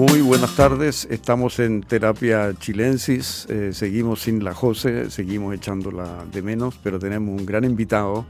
Muy 0.00 0.22
buenas 0.22 0.56
tardes, 0.56 1.06
estamos 1.10 1.58
en 1.58 1.82
Terapia 1.82 2.54
Chilensis, 2.58 3.46
eh, 3.50 3.74
seguimos 3.74 4.22
sin 4.22 4.42
la 4.42 4.54
Jose, 4.54 5.10
seguimos 5.10 5.54
echándola 5.54 6.24
de 6.32 6.40
menos, 6.40 6.80
pero 6.82 6.98
tenemos 6.98 7.38
un 7.38 7.44
gran 7.44 7.64
invitado, 7.64 8.24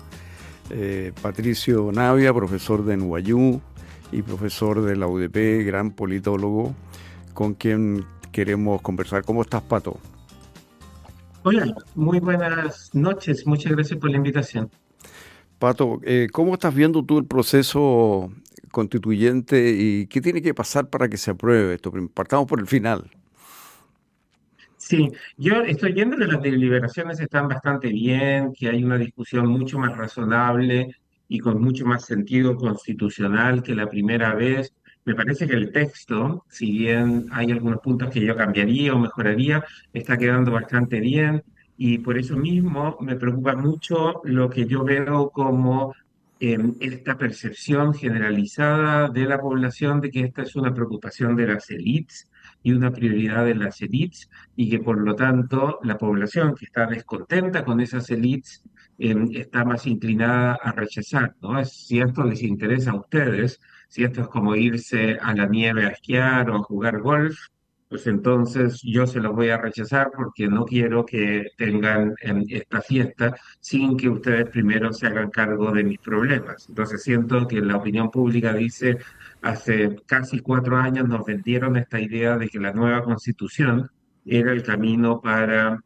eh, 0.70 1.12
Patricio 1.22 1.92
Navia, 1.92 2.34
profesor 2.34 2.84
de 2.84 2.96
NYU 2.96 3.60
y 4.10 4.22
profesor 4.22 4.82
de 4.82 4.96
la 4.96 5.06
UDP, 5.06 5.64
gran 5.64 5.92
politólogo, 5.92 6.74
con 7.34 7.54
quien 7.54 8.04
queremos 8.32 8.82
conversar. 8.82 9.22
¿Cómo 9.24 9.42
estás, 9.42 9.62
Pato? 9.62 10.00
Hola, 11.44 11.72
muy 11.94 12.18
buenas 12.18 12.92
noches, 12.96 13.46
muchas 13.46 13.70
gracias 13.70 13.96
por 14.00 14.10
la 14.10 14.16
invitación. 14.16 14.68
Pato, 15.60 16.00
eh, 16.04 16.28
¿cómo 16.32 16.54
estás 16.54 16.74
viendo 16.74 17.04
tú 17.04 17.18
el 17.18 17.26
proceso 17.26 18.32
constituyente 18.72 19.70
y 19.76 20.06
qué 20.06 20.22
tiene 20.22 20.40
que 20.40 20.54
pasar 20.54 20.88
para 20.88 21.06
que 21.06 21.18
se 21.18 21.32
apruebe 21.32 21.74
esto? 21.74 21.92
Partamos 22.14 22.48
por 22.48 22.60
el 22.60 22.66
final. 22.66 23.10
Sí, 24.78 25.10
yo 25.36 25.60
estoy 25.60 25.92
viendo 25.92 26.16
que 26.16 26.24
las 26.24 26.40
deliberaciones 26.40 27.20
están 27.20 27.46
bastante 27.46 27.88
bien, 27.88 28.54
que 28.58 28.70
hay 28.70 28.82
una 28.82 28.96
discusión 28.96 29.48
mucho 29.48 29.78
más 29.78 29.94
razonable 29.94 30.96
y 31.28 31.38
con 31.40 31.60
mucho 31.60 31.84
más 31.84 32.06
sentido 32.06 32.56
constitucional 32.56 33.62
que 33.62 33.74
la 33.74 33.86
primera 33.86 34.34
vez. 34.34 34.72
Me 35.04 35.14
parece 35.14 35.46
que 35.46 35.56
el 35.56 35.72
texto, 35.72 36.46
si 36.48 36.70
bien 36.72 37.26
hay 37.32 37.50
algunos 37.50 37.80
puntos 37.80 38.08
que 38.08 38.20
yo 38.24 38.34
cambiaría 38.34 38.94
o 38.94 38.98
mejoraría, 38.98 39.62
está 39.92 40.16
quedando 40.16 40.52
bastante 40.52 41.00
bien 41.00 41.42
y 41.82 41.96
por 41.96 42.18
eso 42.18 42.36
mismo 42.36 42.98
me 43.00 43.16
preocupa 43.16 43.56
mucho 43.56 44.20
lo 44.24 44.50
que 44.50 44.66
yo 44.66 44.84
veo 44.84 45.30
como 45.30 45.94
esta 46.38 47.16
percepción 47.16 47.94
generalizada 47.94 49.08
de 49.08 49.24
la 49.24 49.40
población 49.40 49.98
de 50.02 50.10
que 50.10 50.20
esta 50.20 50.42
es 50.42 50.56
una 50.56 50.74
preocupación 50.74 51.34
de 51.36 51.46
las 51.46 51.70
élites 51.70 52.28
y 52.62 52.72
una 52.72 52.90
prioridad 52.90 53.46
de 53.46 53.54
las 53.54 53.80
élites 53.80 54.28
y 54.56 54.68
que 54.68 54.80
por 54.80 55.00
lo 55.00 55.14
tanto 55.14 55.78
la 55.82 55.96
población 55.96 56.54
que 56.54 56.66
está 56.66 56.86
descontenta 56.86 57.64
con 57.64 57.80
esas 57.80 58.10
élites 58.10 58.62
está 58.98 59.64
más 59.64 59.86
inclinada 59.86 60.58
a 60.62 60.72
rechazar, 60.72 61.34
¿no? 61.40 61.64
Si 61.64 61.98
esto 61.98 62.24
les 62.24 62.42
interesa 62.42 62.90
a 62.90 62.96
ustedes, 62.96 63.58
si 63.88 64.04
esto 64.04 64.20
es 64.20 64.28
como 64.28 64.54
irse 64.54 65.16
a 65.18 65.34
la 65.34 65.46
nieve 65.46 65.86
a 65.86 65.88
esquiar 65.88 66.50
o 66.50 66.56
a 66.56 66.62
jugar 66.62 67.00
golf, 67.00 67.38
pues 67.90 68.06
entonces 68.06 68.80
yo 68.84 69.04
se 69.04 69.18
los 69.18 69.34
voy 69.34 69.48
a 69.50 69.58
rechazar 69.58 70.12
porque 70.16 70.46
no 70.46 70.64
quiero 70.64 71.04
que 71.04 71.48
tengan 71.56 72.14
esta 72.48 72.80
fiesta 72.80 73.34
sin 73.58 73.96
que 73.96 74.08
ustedes 74.08 74.48
primero 74.48 74.92
se 74.92 75.08
hagan 75.08 75.28
cargo 75.30 75.72
de 75.72 75.82
mis 75.82 75.98
problemas. 75.98 76.68
Entonces 76.68 77.02
siento 77.02 77.48
que 77.48 77.60
la 77.60 77.76
opinión 77.78 78.08
pública 78.08 78.54
dice, 78.54 78.98
hace 79.42 79.96
casi 80.06 80.38
cuatro 80.38 80.76
años 80.76 81.08
nos 81.08 81.26
vendieron 81.26 81.76
esta 81.76 81.98
idea 81.98 82.38
de 82.38 82.48
que 82.48 82.60
la 82.60 82.72
nueva 82.72 83.02
constitución 83.02 83.90
era 84.24 84.52
el 84.52 84.62
camino 84.62 85.20
para 85.20 85.82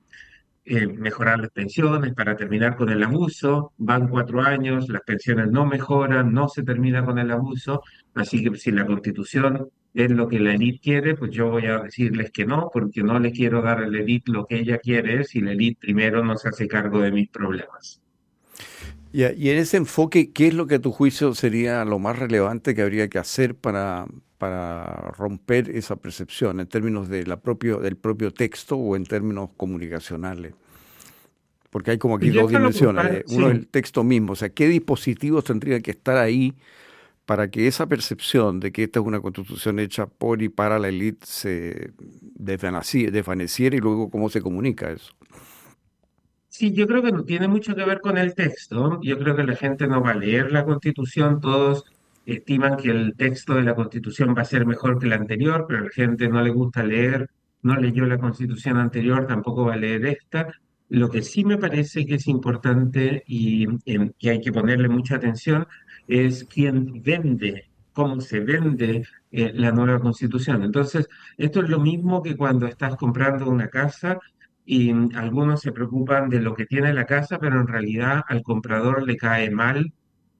eh, 0.66 0.86
mejorar 0.86 1.40
las 1.40 1.50
pensiones, 1.52 2.12
para 2.12 2.36
terminar 2.36 2.76
con 2.76 2.90
el 2.90 3.02
abuso. 3.02 3.72
Van 3.78 4.08
cuatro 4.08 4.42
años, 4.42 4.90
las 4.90 5.02
pensiones 5.02 5.50
no 5.50 5.64
mejoran, 5.64 6.34
no 6.34 6.50
se 6.50 6.64
termina 6.64 7.02
con 7.02 7.18
el 7.18 7.30
abuso, 7.30 7.82
así 8.14 8.44
que 8.44 8.54
si 8.58 8.72
la 8.72 8.84
constitución 8.84 9.70
es 9.94 10.10
lo 10.10 10.28
que 10.28 10.40
la 10.40 10.54
élite 10.54 10.80
quiere, 10.80 11.14
pues 11.14 11.30
yo 11.30 11.50
voy 11.50 11.66
a 11.66 11.78
decirles 11.78 12.32
que 12.32 12.44
no, 12.44 12.68
porque 12.72 13.02
no 13.02 13.18
le 13.20 13.30
quiero 13.30 13.62
dar 13.62 13.78
a 13.78 13.88
la 13.88 14.00
élite 14.00 14.32
lo 14.32 14.44
que 14.44 14.58
ella 14.58 14.78
quiere 14.78 15.22
si 15.24 15.40
la 15.40 15.52
élite 15.52 15.78
primero 15.80 16.24
no 16.24 16.36
se 16.36 16.48
hace 16.48 16.66
cargo 16.66 17.00
de 17.00 17.12
mis 17.12 17.28
problemas. 17.28 18.00
Y, 19.12 19.22
en 19.22 19.58
ese 19.58 19.76
enfoque, 19.76 20.32
¿qué 20.32 20.48
es 20.48 20.54
lo 20.54 20.66
que 20.66 20.74
a 20.74 20.78
tu 20.80 20.90
juicio 20.90 21.32
sería 21.36 21.84
lo 21.84 22.00
más 22.00 22.18
relevante 22.18 22.74
que 22.74 22.82
habría 22.82 23.08
que 23.08 23.18
hacer 23.18 23.54
para, 23.54 24.06
para 24.38 25.12
romper 25.16 25.70
esa 25.70 25.94
percepción 25.94 26.58
en 26.58 26.66
términos 26.66 27.08
de 27.08 27.24
la 27.24 27.36
propio, 27.36 27.78
del 27.78 27.96
propio 27.96 28.32
texto 28.32 28.76
o 28.76 28.96
en 28.96 29.04
términos 29.04 29.50
comunicacionales? 29.56 30.54
Porque 31.70 31.92
hay 31.92 31.98
como 31.98 32.16
aquí 32.16 32.30
dos 32.30 32.50
dimensiones. 32.50 33.04
¿eh? 33.04 33.24
Uno 33.28 33.50
es 33.50 33.54
el 33.54 33.68
texto 33.68 34.02
mismo, 34.02 34.32
o 34.32 34.36
sea, 34.36 34.48
¿qué 34.48 34.66
dispositivos 34.66 35.44
tendrían 35.44 35.80
que 35.80 35.92
estar 35.92 36.16
ahí 36.16 36.52
para 37.26 37.50
que 37.50 37.66
esa 37.66 37.86
percepción 37.86 38.60
de 38.60 38.72
que 38.72 38.84
esta 38.84 39.00
es 39.00 39.06
una 39.06 39.20
constitución 39.20 39.78
hecha 39.78 40.06
por 40.06 40.42
y 40.42 40.48
para 40.48 40.78
la 40.78 40.88
élite 40.88 41.26
se 41.26 41.92
desvaneciera 42.34 43.76
y 43.76 43.80
luego 43.80 44.10
cómo 44.10 44.28
se 44.28 44.42
comunica 44.42 44.90
eso. 44.90 45.14
Sí, 46.48 46.72
yo 46.72 46.86
creo 46.86 47.02
que 47.02 47.10
no 47.10 47.24
tiene 47.24 47.48
mucho 47.48 47.74
que 47.74 47.84
ver 47.84 48.00
con 48.00 48.16
el 48.16 48.34
texto. 48.34 49.00
Yo 49.02 49.18
creo 49.18 49.34
que 49.34 49.42
la 49.42 49.56
gente 49.56 49.88
no 49.88 50.00
va 50.00 50.10
a 50.10 50.14
leer 50.14 50.52
la 50.52 50.64
constitución. 50.64 51.40
Todos 51.40 51.84
estiman 52.26 52.76
que 52.76 52.90
el 52.90 53.16
texto 53.16 53.54
de 53.54 53.64
la 53.64 53.74
constitución 53.74 54.34
va 54.36 54.42
a 54.42 54.44
ser 54.44 54.64
mejor 54.64 54.98
que 54.98 55.06
el 55.06 55.14
anterior, 55.14 55.64
pero 55.66 55.80
a 55.80 55.84
la 55.84 55.90
gente 55.90 56.28
no 56.28 56.40
le 56.42 56.50
gusta 56.50 56.84
leer, 56.84 57.28
no 57.62 57.76
leyó 57.76 58.06
la 58.06 58.18
constitución 58.18 58.76
anterior, 58.76 59.26
tampoco 59.26 59.64
va 59.64 59.74
a 59.74 59.78
leer 59.78 60.06
esta. 60.06 60.52
Lo 60.90 61.10
que 61.10 61.22
sí 61.22 61.44
me 61.44 61.56
parece 61.56 62.06
que 62.06 62.16
es 62.16 62.28
importante 62.28 63.24
y 63.26 63.66
que 64.18 64.30
hay 64.30 64.40
que 64.40 64.52
ponerle 64.52 64.88
mucha 64.88 65.16
atención 65.16 65.66
es 66.08 66.44
quien 66.44 67.02
vende, 67.02 67.70
cómo 67.92 68.20
se 68.20 68.40
vende 68.40 69.04
eh, 69.30 69.52
la 69.54 69.72
nueva 69.72 70.00
constitución. 70.00 70.62
Entonces, 70.62 71.08
esto 71.36 71.62
es 71.62 71.68
lo 71.68 71.80
mismo 71.80 72.22
que 72.22 72.36
cuando 72.36 72.66
estás 72.66 72.96
comprando 72.96 73.48
una 73.48 73.68
casa 73.68 74.18
y 74.66 74.90
algunos 75.16 75.60
se 75.60 75.72
preocupan 75.72 76.28
de 76.28 76.40
lo 76.40 76.54
que 76.54 76.66
tiene 76.66 76.94
la 76.94 77.04
casa, 77.06 77.38
pero 77.38 77.60
en 77.60 77.66
realidad 77.66 78.22
al 78.28 78.42
comprador 78.42 79.02
le 79.06 79.16
cae 79.16 79.50
mal 79.50 79.92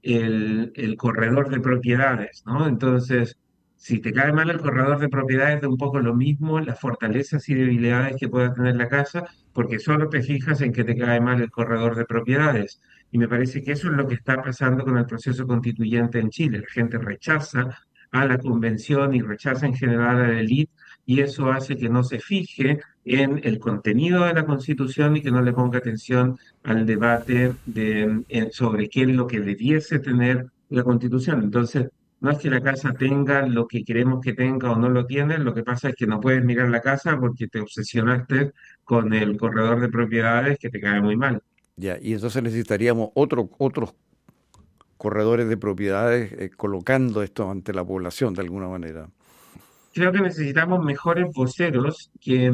el, 0.02 0.96
corredor 0.98 1.50
de 1.50 1.60
propiedades, 1.60 2.42
¿no? 2.46 2.66
Entonces, 2.66 3.38
si 3.76 4.00
te 4.00 4.12
cae 4.12 4.32
mal 4.32 4.50
el 4.50 4.60
corredor 4.60 4.98
de 4.98 5.08
propiedades, 5.08 5.60
de 5.60 5.66
un 5.66 5.76
poco 5.76 5.98
lo 6.00 6.14
mismo, 6.14 6.60
las 6.60 6.80
fortalezas 6.80 7.48
y 7.48 7.54
debilidades 7.54 8.16
que 8.18 8.28
pueda 8.28 8.52
tener 8.54 8.76
la 8.76 8.88
casa, 8.88 9.24
porque 9.52 9.78
solo 9.78 10.08
te 10.08 10.22
fijas 10.22 10.60
en 10.60 10.72
que 10.72 10.84
te 10.84 10.96
cae 10.96 11.20
mal 11.20 11.40
el 11.40 11.50
corredor 11.50 11.96
de 11.96 12.04
propiedades. 12.04 12.80
Y 13.14 13.18
me 13.18 13.28
parece 13.28 13.62
que 13.62 13.70
eso 13.70 13.90
es 13.90 13.94
lo 13.94 14.08
que 14.08 14.16
está 14.16 14.42
pasando 14.42 14.82
con 14.82 14.98
el 14.98 15.06
proceso 15.06 15.46
constituyente 15.46 16.18
en 16.18 16.30
Chile. 16.30 16.58
La 16.58 16.68
gente 16.68 16.98
rechaza 16.98 17.78
a 18.10 18.24
la 18.26 18.38
convención 18.38 19.14
y 19.14 19.22
rechaza 19.22 19.66
en 19.66 19.74
general 19.76 20.16
a 20.16 20.28
la 20.28 20.40
élite, 20.40 20.72
y 21.06 21.20
eso 21.20 21.48
hace 21.52 21.76
que 21.76 21.88
no 21.88 22.02
se 22.02 22.18
fije 22.18 22.80
en 23.04 23.40
el 23.44 23.60
contenido 23.60 24.24
de 24.24 24.34
la 24.34 24.44
constitución 24.44 25.16
y 25.16 25.22
que 25.22 25.30
no 25.30 25.42
le 25.42 25.52
ponga 25.52 25.78
atención 25.78 26.36
al 26.64 26.86
debate 26.86 27.54
de, 27.66 28.48
sobre 28.50 28.88
qué 28.88 29.02
es 29.02 29.10
lo 29.10 29.28
que 29.28 29.38
debiese 29.38 30.00
tener 30.00 30.46
la 30.70 30.82
constitución. 30.82 31.40
Entonces, 31.44 31.86
no 32.18 32.32
es 32.32 32.38
que 32.38 32.50
la 32.50 32.62
casa 32.62 32.94
tenga 32.94 33.46
lo 33.46 33.68
que 33.68 33.84
queremos 33.84 34.20
que 34.24 34.32
tenga 34.32 34.72
o 34.72 34.76
no 34.76 34.88
lo 34.88 35.06
tiene, 35.06 35.38
lo 35.38 35.54
que 35.54 35.62
pasa 35.62 35.90
es 35.90 35.94
que 35.94 36.08
no 36.08 36.18
puedes 36.18 36.44
mirar 36.44 36.68
la 36.68 36.80
casa 36.80 37.16
porque 37.16 37.46
te 37.46 37.60
obsesionaste 37.60 38.54
con 38.82 39.14
el 39.14 39.36
corredor 39.36 39.78
de 39.78 39.88
propiedades 39.88 40.58
que 40.58 40.68
te 40.68 40.80
cae 40.80 41.00
muy 41.00 41.16
mal. 41.16 41.40
Ya, 41.76 41.98
y 42.00 42.14
entonces 42.14 42.42
necesitaríamos 42.42 43.10
otro, 43.14 43.50
otros 43.58 43.94
corredores 44.96 45.48
de 45.48 45.56
propiedades 45.56 46.32
eh, 46.32 46.50
colocando 46.56 47.22
esto 47.22 47.50
ante 47.50 47.72
la 47.72 47.84
población 47.84 48.34
de 48.34 48.42
alguna 48.42 48.68
manera. 48.68 49.08
Creo 49.92 50.12
que 50.12 50.20
necesitamos 50.20 50.84
mejores 50.84 51.26
voceros 51.32 52.10
que 52.20 52.52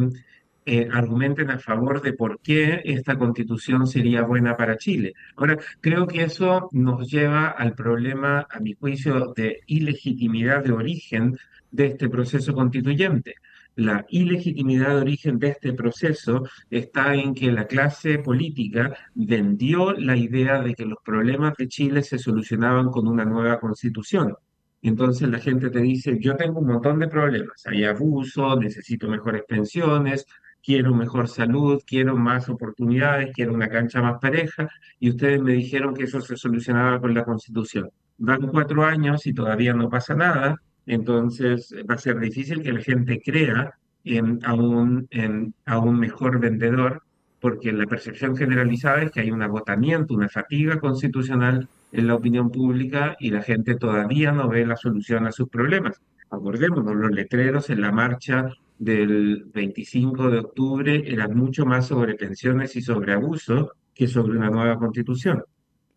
eh, 0.67 0.89
argumenten 0.93 1.51
a 1.51 1.59
favor 1.59 2.03
de 2.03 2.13
por 2.13 2.39
qué 2.41 2.83
esta 2.85 3.17
constitución 3.17 3.87
sería 3.87 4.23
buena 4.23 4.57
para 4.57 4.77
Chile. 4.77 5.15
Ahora, 5.37 5.59
creo 5.81 6.07
que 6.07 6.23
eso 6.23 6.69
nos 6.73 7.11
lleva 7.11 7.49
al 7.49 7.75
problema, 7.75 8.47
a 8.51 8.61
mi 8.61 8.75
juicio, 8.75 9.33
de 9.35 9.61
ilegitimidad 9.67 10.63
de 10.63 10.73
origen 10.73 11.37
de 11.71 11.87
este 11.87 12.09
proceso 12.09 12.53
constituyente. 12.53 13.37
La 13.81 14.05
ilegitimidad 14.11 14.91
de 14.91 15.01
origen 15.01 15.39
de 15.39 15.49
este 15.49 15.73
proceso 15.73 16.43
está 16.69 17.15
en 17.15 17.33
que 17.33 17.51
la 17.51 17.67
clase 17.67 18.19
política 18.19 18.95
vendió 19.15 19.95
la 19.95 20.19
idea 20.19 20.61
de 20.61 20.75
que 20.75 20.85
los 20.85 20.99
problemas 21.03 21.57
de 21.57 21.67
Chile 21.67 22.03
se 22.03 22.19
solucionaban 22.19 22.91
con 22.91 23.09
una 23.09 23.25
nueva 23.25 23.59
constitución. 23.59 24.37
Entonces 24.83 25.31
la 25.31 25.39
gente 25.39 25.71
te 25.71 25.81
dice, 25.81 26.19
yo 26.21 26.37
tengo 26.37 26.61
un 26.61 26.67
montón 26.67 26.99
de 26.99 27.09
problemas, 27.09 27.67
hay 27.67 27.85
abuso, 27.85 28.55
necesito 28.61 29.09
mejores 29.09 29.45
pensiones, 29.49 30.27
quiero 30.63 30.95
mejor 30.95 31.27
salud, 31.27 31.81
quiero 31.87 32.19
más 32.19 32.51
oportunidades, 32.51 33.31
quiero 33.35 33.55
una 33.55 33.71
cancha 33.71 34.03
más 34.03 34.21
pareja, 34.21 34.69
y 34.99 35.09
ustedes 35.09 35.41
me 35.41 35.53
dijeron 35.53 35.95
que 35.95 36.05
eso 36.05 36.21
se 36.21 36.37
solucionaba 36.37 37.01
con 37.01 37.15
la 37.15 37.25
Constitución. 37.25 37.89
Van 38.19 38.47
cuatro 38.49 38.85
años 38.85 39.27
y 39.27 39.33
todavía 39.33 39.73
no 39.73 39.89
pasa 39.89 40.15
nada, 40.15 40.57
entonces 40.93 41.75
va 41.89 41.95
a 41.95 41.99
ser 41.99 42.19
difícil 42.19 42.63
que 42.63 42.73
la 42.73 42.81
gente 42.81 43.21
crea 43.25 43.75
en, 44.05 44.41
a, 44.45 44.55
un, 44.55 45.07
en, 45.11 45.55
a 45.67 45.79
un 45.79 45.99
mejor 45.99 46.41
vendedor, 46.41 47.03
porque 47.41 47.73
la 47.73 47.87
percepción 47.87 48.37
generalizada 48.37 49.03
es 49.03 49.13
que 49.13 49.21
hay 49.21 49.31
un 49.31 49.43
agotamiento, 49.43 50.15
una 50.15 50.29
fatiga 50.29 50.79
constitucional 50.81 51.69
en 51.93 52.07
la 52.07 52.15
opinión 52.15 52.51
pública 52.51 53.17
y 53.21 53.31
la 53.31 53.43
gente 53.43 53.77
todavía 53.77 54.33
no 54.33 54.49
ve 54.49 54.67
la 54.67 54.77
solución 54.77 55.27
a 55.27 55.33
sus 55.33 55.49
problemas. 55.49 56.01
Acordémonos, 56.31 56.95
los 56.95 57.11
letreros 57.11 57.71
en 57.71 57.81
la 57.81 57.93
marcha 57.93 58.49
del 58.79 59.45
25 59.53 60.31
de 60.31 60.39
octubre 60.39 61.03
eran 61.07 61.37
mucho 61.37 61.67
más 61.67 61.87
sobre 61.87 62.15
pensiones 62.15 62.75
y 62.77 62.83
sobre 62.83 63.13
abuso 63.13 63.73
que 63.95 64.09
sobre 64.09 64.37
una 64.37 64.51
nueva 64.51 64.79
constitución. 64.79 65.45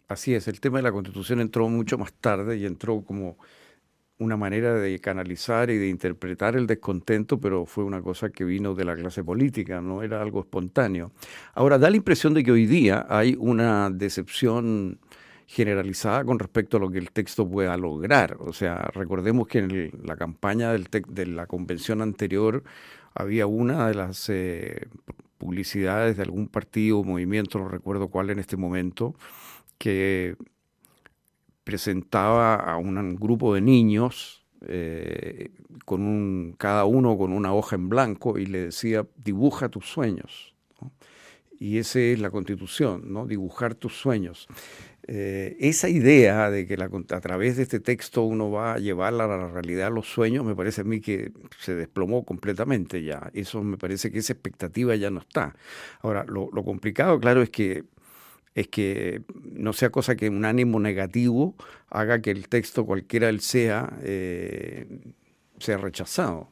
Así 0.08 0.36
es, 0.36 0.48
el 0.48 0.60
tema 0.60 0.78
de 0.78 0.84
la 0.84 0.92
constitución 0.92 1.40
entró 1.40 1.68
mucho 1.70 1.98
más 1.98 2.14
tarde 2.14 2.58
y 2.58 2.66
entró 2.66 3.02
como 3.02 3.38
una 4.20 4.38
manera 4.38 4.76
de 4.76 5.00
canalizar 5.00 5.70
y 5.70 5.78
de 5.78 5.90
interpretar 5.90 6.56
el 6.56 6.68
descontento, 6.68 7.40
pero 7.40 7.66
fue 7.66 7.84
una 7.84 8.02
cosa 8.02 8.30
que 8.30 8.44
vino 8.46 8.76
de 8.76 8.86
la 8.86 8.96
clase 8.96 9.24
política, 9.24 9.82
no 9.82 10.04
era 10.04 10.22
algo 10.22 10.42
espontáneo. 10.42 11.12
Ahora, 11.54 11.78
da 11.78 11.90
la 11.90 11.98
impresión 11.98 12.34
de 12.34 12.44
que 12.44 12.52
hoy 12.52 12.66
día 12.66 13.06
hay 13.10 13.36
una 13.40 13.90
decepción 13.90 15.00
generalizada 15.48 16.24
con 16.24 16.40
respecto 16.40 16.78
a 16.78 16.80
lo 16.80 16.90
que 16.90 17.00
el 17.00 17.12
texto 17.12 17.48
pueda 17.48 17.76
lograr. 17.78 18.38
O 18.40 18.54
sea, 18.54 18.90
recordemos 18.94 19.48
que 19.48 19.60
en 19.60 19.92
la 20.04 20.16
campaña 20.16 20.72
del 20.72 20.88
de 21.10 21.26
la 21.26 21.48
convención 21.48 22.02
anterior 22.02 22.64
había 23.14 23.46
una 23.48 23.88
de 23.88 23.94
las 23.96 24.30
eh, 24.30 24.88
publicidades 25.38 26.18
de 26.18 26.24
algún 26.24 26.48
partido 26.48 27.00
o 27.00 27.04
movimiento, 27.04 27.60
no 27.60 27.68
recuerdo 27.68 28.08
cuál 28.08 28.30
en 28.30 28.40
este 28.40 28.58
momento, 28.58 29.16
que 29.78 30.36
presentaba 31.64 32.56
a 32.56 32.78
un 32.78 33.16
grupo 33.16 33.54
de 33.54 33.62
niños, 33.62 34.46
eh, 34.68 35.52
con 35.86 36.02
un, 36.02 36.56
cada 36.58 36.86
uno 36.86 37.18
con 37.18 37.34
una 37.34 37.54
hoja 37.54 37.76
en 37.76 37.90
blanco, 37.90 38.38
y 38.38 38.46
le 38.46 38.66
decía, 38.66 39.06
dibuja 39.18 39.70
tus 39.70 39.86
sueños. 39.86 40.54
Y 41.60 41.78
esa 41.78 42.00
es 42.00 42.20
la 42.20 42.30
constitución, 42.30 43.14
¿no? 43.14 43.26
dibujar 43.26 43.76
tus 43.76 43.94
sueños. 43.94 44.48
Eh, 45.06 45.58
esa 45.60 45.90
idea 45.90 46.50
de 46.50 46.66
que 46.66 46.76
a 46.76 47.22
través 47.22 47.58
de 47.58 47.64
este 47.64 47.82
texto 47.82 48.24
uno 48.24 48.52
va 48.52 48.76
a 48.76 48.80
llevar 48.80 49.14
a 49.14 49.28
la 49.28 49.48
realidad 49.50 49.92
los 49.92 50.08
sueños, 50.08 50.46
me 50.46 50.56
parece 50.56 50.82
a 50.82 50.84
mí 50.86 51.02
que 51.02 51.32
se 51.60 51.76
desplomó 51.76 52.24
completamente 52.24 53.04
ya. 53.04 53.30
Eso 53.34 53.64
me 53.64 53.78
parece 53.78 54.12
que 54.12 54.20
esa 54.20 54.34
expectativa 54.34 54.96
ya 54.96 55.10
no 55.10 55.20
está. 55.20 55.56
Ahora, 56.02 56.26
lo, 56.28 56.50
lo 56.54 56.64
complicado, 56.64 57.20
claro, 57.20 57.42
es 57.42 57.50
que 57.50 57.84
es 58.56 58.68
que 58.68 59.24
no 59.44 59.74
sea 59.74 59.90
cosa 59.90 60.16
que 60.16 60.30
un 60.30 60.46
ánimo 60.46 60.80
negativo 60.80 61.56
haga 61.90 62.22
que 62.22 62.32
el 62.32 62.48
texto, 62.48 62.86
cualquiera 62.86 63.30
él 63.30 63.40
sea, 63.40 63.98
eh, 64.02 64.88
sea 65.60 65.78
rechazado. 65.78 66.52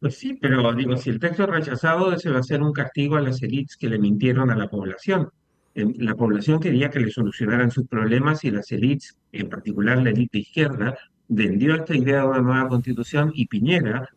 Pues 0.00 0.18
sí, 0.18 0.34
pero 0.34 0.72
digo, 0.74 0.96
si 0.96 1.10
el 1.10 1.18
texto 1.18 1.44
es 1.44 1.48
rechazado, 1.48 2.12
ese 2.12 2.30
va 2.30 2.40
a 2.40 2.42
ser 2.42 2.62
un 2.62 2.72
castigo 2.72 3.16
a 3.16 3.20
las 3.20 3.42
élites 3.42 3.76
que 3.76 3.88
le 3.88 3.98
mintieron 3.98 4.50
a 4.50 4.56
la 4.56 4.68
población. 4.68 5.30
La 5.74 6.14
población 6.14 6.60
quería 6.60 6.90
que 6.90 7.00
le 7.00 7.10
solucionaran 7.10 7.70
sus 7.70 7.88
problemas 7.88 8.44
y 8.44 8.50
las 8.50 8.70
élites, 8.70 9.16
en 9.32 9.48
particular 9.48 10.02
la 10.02 10.10
élite 10.10 10.38
izquierda, 10.38 10.96
vendió 11.28 11.74
esta 11.74 11.96
idea 11.96 12.20
de 12.20 12.28
una 12.28 12.40
nueva 12.40 12.68
constitución 12.68 13.32
y 13.34 13.46
Piñera, 13.46 14.08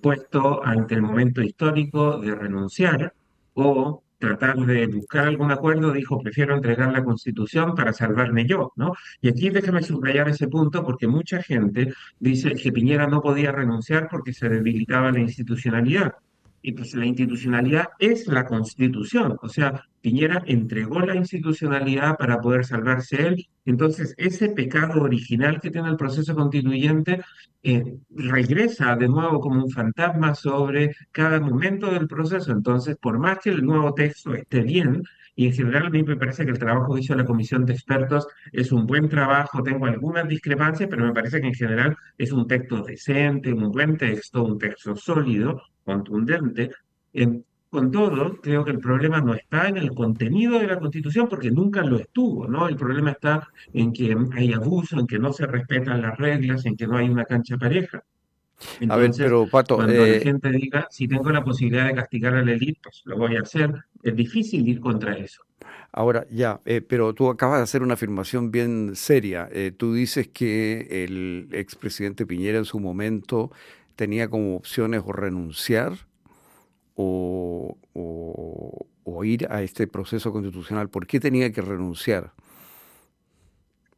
puesto 0.00 0.64
ante 0.64 0.96
el 0.96 1.02
momento 1.02 1.40
histórico 1.40 2.18
de 2.18 2.34
renunciar 2.34 3.14
o 3.54 4.02
tratar 4.22 4.56
de 4.56 4.86
buscar 4.86 5.26
algún 5.26 5.50
acuerdo, 5.50 5.90
dijo, 5.92 6.20
prefiero 6.20 6.54
entregar 6.54 6.92
la 6.92 7.02
Constitución 7.04 7.74
para 7.74 7.92
salvarme 7.92 8.46
yo, 8.46 8.72
¿no? 8.76 8.92
Y 9.20 9.28
aquí 9.28 9.50
déjame 9.50 9.82
subrayar 9.82 10.28
ese 10.28 10.46
punto 10.46 10.84
porque 10.84 11.08
mucha 11.08 11.42
gente 11.42 11.92
dice 12.20 12.54
que 12.54 12.70
Piñera 12.70 13.08
no 13.08 13.20
podía 13.20 13.50
renunciar 13.50 14.08
porque 14.08 14.32
se 14.32 14.48
debilitaba 14.48 15.10
la 15.10 15.18
institucionalidad. 15.18 16.12
Y 16.62 16.72
pues 16.72 16.94
la 16.94 17.04
institucionalidad 17.04 17.88
es 17.98 18.26
la 18.28 18.46
constitución. 18.46 19.36
O 19.42 19.48
sea, 19.48 19.84
Piñera 20.00 20.42
entregó 20.46 21.00
la 21.00 21.16
institucionalidad 21.16 22.16
para 22.16 22.40
poder 22.40 22.64
salvarse 22.64 23.26
él. 23.26 23.46
Entonces, 23.64 24.14
ese 24.16 24.50
pecado 24.50 25.02
original 25.02 25.60
que 25.60 25.70
tiene 25.70 25.88
el 25.88 25.96
proceso 25.96 26.34
constituyente 26.34 27.20
eh, 27.62 27.82
regresa 28.10 28.96
de 28.96 29.08
nuevo 29.08 29.40
como 29.40 29.64
un 29.64 29.70
fantasma 29.70 30.34
sobre 30.34 30.94
cada 31.10 31.40
momento 31.40 31.90
del 31.90 32.06
proceso. 32.08 32.52
Entonces, 32.52 32.96
por 32.96 33.18
más 33.18 33.38
que 33.40 33.50
el 33.50 33.64
nuevo 33.64 33.92
texto 33.94 34.34
esté 34.34 34.62
bien, 34.62 35.02
y 35.34 35.46
en 35.46 35.52
general 35.52 35.86
a 35.86 35.90
mí 35.90 36.02
me 36.02 36.16
parece 36.16 36.44
que 36.44 36.50
el 36.50 36.58
trabajo 36.58 36.94
que 36.94 37.00
hizo 37.00 37.14
la 37.14 37.24
comisión 37.24 37.64
de 37.64 37.72
expertos 37.74 38.26
es 38.52 38.72
un 38.72 38.86
buen 38.86 39.08
trabajo, 39.08 39.62
tengo 39.62 39.86
algunas 39.86 40.28
discrepancias, 40.28 40.88
pero 40.90 41.04
me 41.04 41.12
parece 41.12 41.40
que 41.40 41.48
en 41.48 41.54
general 41.54 41.96
es 42.18 42.32
un 42.32 42.46
texto 42.46 42.82
decente, 42.82 43.52
un 43.52 43.70
buen 43.70 43.96
texto, 43.96 44.44
un 44.44 44.58
texto 44.58 44.94
sólido 44.96 45.62
contundente. 45.84 46.70
con 47.70 47.90
todo, 47.90 48.40
creo 48.40 48.64
que 48.64 48.70
el 48.70 48.78
problema 48.78 49.20
no 49.20 49.34
está 49.34 49.68
en 49.68 49.78
el 49.78 49.94
contenido 49.94 50.58
de 50.60 50.66
la 50.66 50.78
Constitución, 50.78 51.26
porque 51.28 51.50
nunca 51.50 51.82
lo 51.82 51.96
estuvo, 51.98 52.46
¿no? 52.46 52.68
El 52.68 52.76
problema 52.76 53.12
está 53.12 53.48
en 53.72 53.92
que 53.92 54.14
hay 54.34 54.52
abuso, 54.52 54.98
en 54.98 55.06
que 55.06 55.18
no 55.18 55.32
se 55.32 55.46
respetan 55.46 56.02
las 56.02 56.18
reglas, 56.18 56.66
en 56.66 56.76
que 56.76 56.86
no 56.86 56.98
hay 56.98 57.08
una 57.08 57.24
cancha 57.24 57.56
pareja. 57.56 58.02
A 58.88 58.96
ver, 58.96 59.10
pero 59.16 59.46
Pato, 59.46 59.76
cuando 59.76 59.94
la 59.94 60.08
eh, 60.08 60.20
gente 60.20 60.50
diga, 60.50 60.86
si 60.90 61.08
tengo 61.08 61.30
la 61.30 61.44
posibilidad 61.44 61.86
de 61.86 61.94
castigar 61.94 62.34
al 62.34 62.48
élite, 62.48 62.80
pues 62.82 63.02
lo 63.04 63.16
voy 63.16 63.36
a 63.36 63.40
hacer, 63.40 63.72
es 64.02 64.16
difícil 64.16 64.66
ir 64.68 64.80
contra 64.80 65.16
eso. 65.16 65.42
Ahora, 65.92 66.26
ya, 66.30 66.60
eh, 66.64 66.80
pero 66.80 67.14
tú 67.14 67.28
acabas 67.28 67.58
de 67.58 67.64
hacer 67.64 67.82
una 67.82 67.94
afirmación 67.94 68.50
bien 68.50 68.92
seria. 68.94 69.48
Eh, 69.52 69.72
tú 69.76 69.92
dices 69.92 70.28
que 70.28 71.04
el 71.04 71.48
expresidente 71.52 72.24
Piñera 72.24 72.58
en 72.58 72.64
su 72.64 72.80
momento 72.80 73.52
tenía 73.94 74.28
como 74.28 74.56
opciones 74.56 75.02
o 75.04 75.12
renunciar 75.12 75.92
o, 76.94 77.76
ir 79.24 79.46
a 79.50 79.62
este 79.62 79.86
proceso 79.86 80.32
constitucional. 80.32 80.88
¿Por 80.88 81.06
qué 81.06 81.20
tenía 81.20 81.52
que 81.52 81.62
renunciar? 81.62 82.32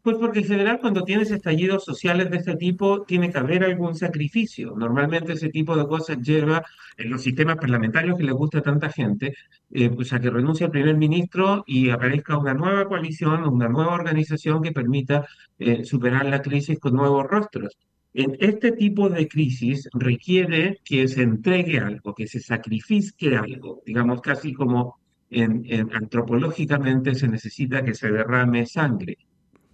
Pues 0.05 0.19
porque 0.19 0.41
en 0.41 0.45
general 0.45 0.81
cuando 0.81 1.03
tienes 1.03 1.31
estallidos 1.31 1.83
sociales 1.83 2.31
de 2.31 2.37
este 2.37 2.57
tipo 2.57 3.05
tiene 3.05 3.31
que 3.33 3.39
haber 3.39 3.65
algún 3.65 3.95
sacrificio. 3.95 4.75
Normalmente 4.77 5.33
ese 5.33 5.49
tipo 5.49 5.75
de 5.75 5.87
cosas 5.87 6.19
lleva 6.21 6.63
en 6.99 7.09
los 7.09 7.23
sistemas 7.23 7.57
parlamentarios 7.57 8.19
que 8.19 8.25
le 8.25 8.33
gusta 8.33 8.59
a 8.59 8.63
tanta 8.63 8.91
gente, 8.91 9.35
eh, 9.71 9.89
pues 9.89 10.13
a 10.13 10.21
que 10.21 10.29
renuncie 10.29 10.67
el 10.67 10.73
primer 10.73 10.99
ministro 10.99 11.65
y 11.67 11.89
aparezca 11.89 12.37
una 12.37 12.53
nueva 12.53 12.87
coalición, 12.87 13.45
una 13.45 13.71
nueva 13.71 13.95
organización 13.95 14.63
que 14.63 14.73
permita 14.73 15.27
eh, 15.59 15.87
superar 15.87 16.27
la 16.27 16.43
crisis 16.43 16.79
con 16.79 16.93
nuevos 16.97 17.25
rostros. 17.27 17.79
En 18.13 18.37
este 18.41 18.73
tipo 18.73 19.09
de 19.09 19.27
crisis 19.27 19.89
requiere 19.95 20.81
que 20.85 21.09
se 21.09 21.23
entregue 21.23 21.79
algo, 21.79 22.15
que 22.15 22.27
se 22.29 22.41
sacrifique 22.41 23.39
algo, 23.39 23.81
digamos 23.87 24.21
casi 24.21 24.53
como 24.53 24.99
en, 25.31 25.65
antropológicamente 25.95 27.15
se 27.15 27.27
necesita 27.27 27.83
que 27.83 27.95
se 27.95 28.13
derrame 28.13 28.67
sangre. 28.67 29.17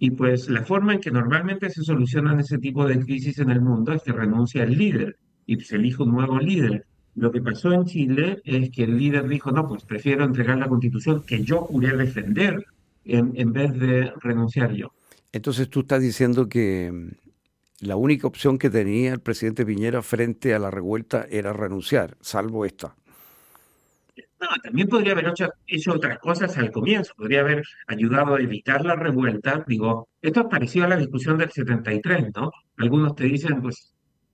Y 0.03 0.09
pues 0.09 0.49
la 0.49 0.63
forma 0.63 0.95
en 0.95 0.99
que 0.99 1.11
normalmente 1.11 1.69
se 1.69 1.83
solucionan 1.83 2.39
ese 2.39 2.57
tipo 2.57 2.87
de 2.87 2.99
crisis 2.99 3.37
en 3.37 3.51
el 3.51 3.61
mundo 3.61 3.93
es 3.93 4.01
que 4.01 4.11
renuncia 4.11 4.63
el 4.63 4.75
líder 4.75 5.15
y 5.45 5.59
se 5.59 5.75
elige 5.75 6.01
un 6.01 6.13
nuevo 6.13 6.39
líder. 6.39 6.87
Lo 7.13 7.31
que 7.31 7.39
pasó 7.39 7.71
en 7.71 7.85
Chile 7.85 8.41
es 8.43 8.71
que 8.71 8.85
el 8.85 8.97
líder 8.97 9.27
dijo, 9.27 9.51
no, 9.51 9.67
pues 9.67 9.83
prefiero 9.83 10.23
entregar 10.23 10.57
la 10.57 10.67
constitución 10.67 11.21
que 11.21 11.43
yo 11.43 11.59
juré 11.59 11.95
defender 11.95 12.65
en, 13.05 13.33
en 13.35 13.53
vez 13.53 13.77
de 13.77 14.11
renunciar 14.21 14.73
yo. 14.73 14.91
Entonces 15.31 15.69
tú 15.69 15.81
estás 15.81 16.01
diciendo 16.01 16.49
que 16.49 17.11
la 17.79 17.95
única 17.95 18.25
opción 18.25 18.57
que 18.57 18.71
tenía 18.71 19.13
el 19.13 19.19
presidente 19.19 19.67
Piñera 19.67 20.01
frente 20.01 20.55
a 20.55 20.59
la 20.59 20.71
revuelta 20.71 21.27
era 21.29 21.53
renunciar, 21.53 22.17
salvo 22.21 22.65
esta. 22.65 22.95
No, 24.39 24.47
también 24.63 24.87
podría 24.87 25.13
haber 25.13 25.33
hecho, 25.67 25.91
otras 25.93 26.19
cosas 26.19 26.57
al 26.57 26.71
comienzo, 26.71 27.13
podría 27.15 27.41
haber 27.41 27.63
ayudado 27.87 28.35
a 28.35 28.41
evitar 28.41 28.85
la 28.85 28.95
revuelta. 28.95 29.63
Digo, 29.67 30.09
esto 30.21 30.41
es 30.41 30.47
parecido 30.47 30.85
a 30.85 30.89
la 30.89 30.97
discusión 30.97 31.37
del 31.37 31.51
73, 31.51 32.31
¿no? 32.35 32.51
Algunos 32.77 33.15
te 33.15 33.25
dicen, 33.25 33.61
pues 33.61 33.93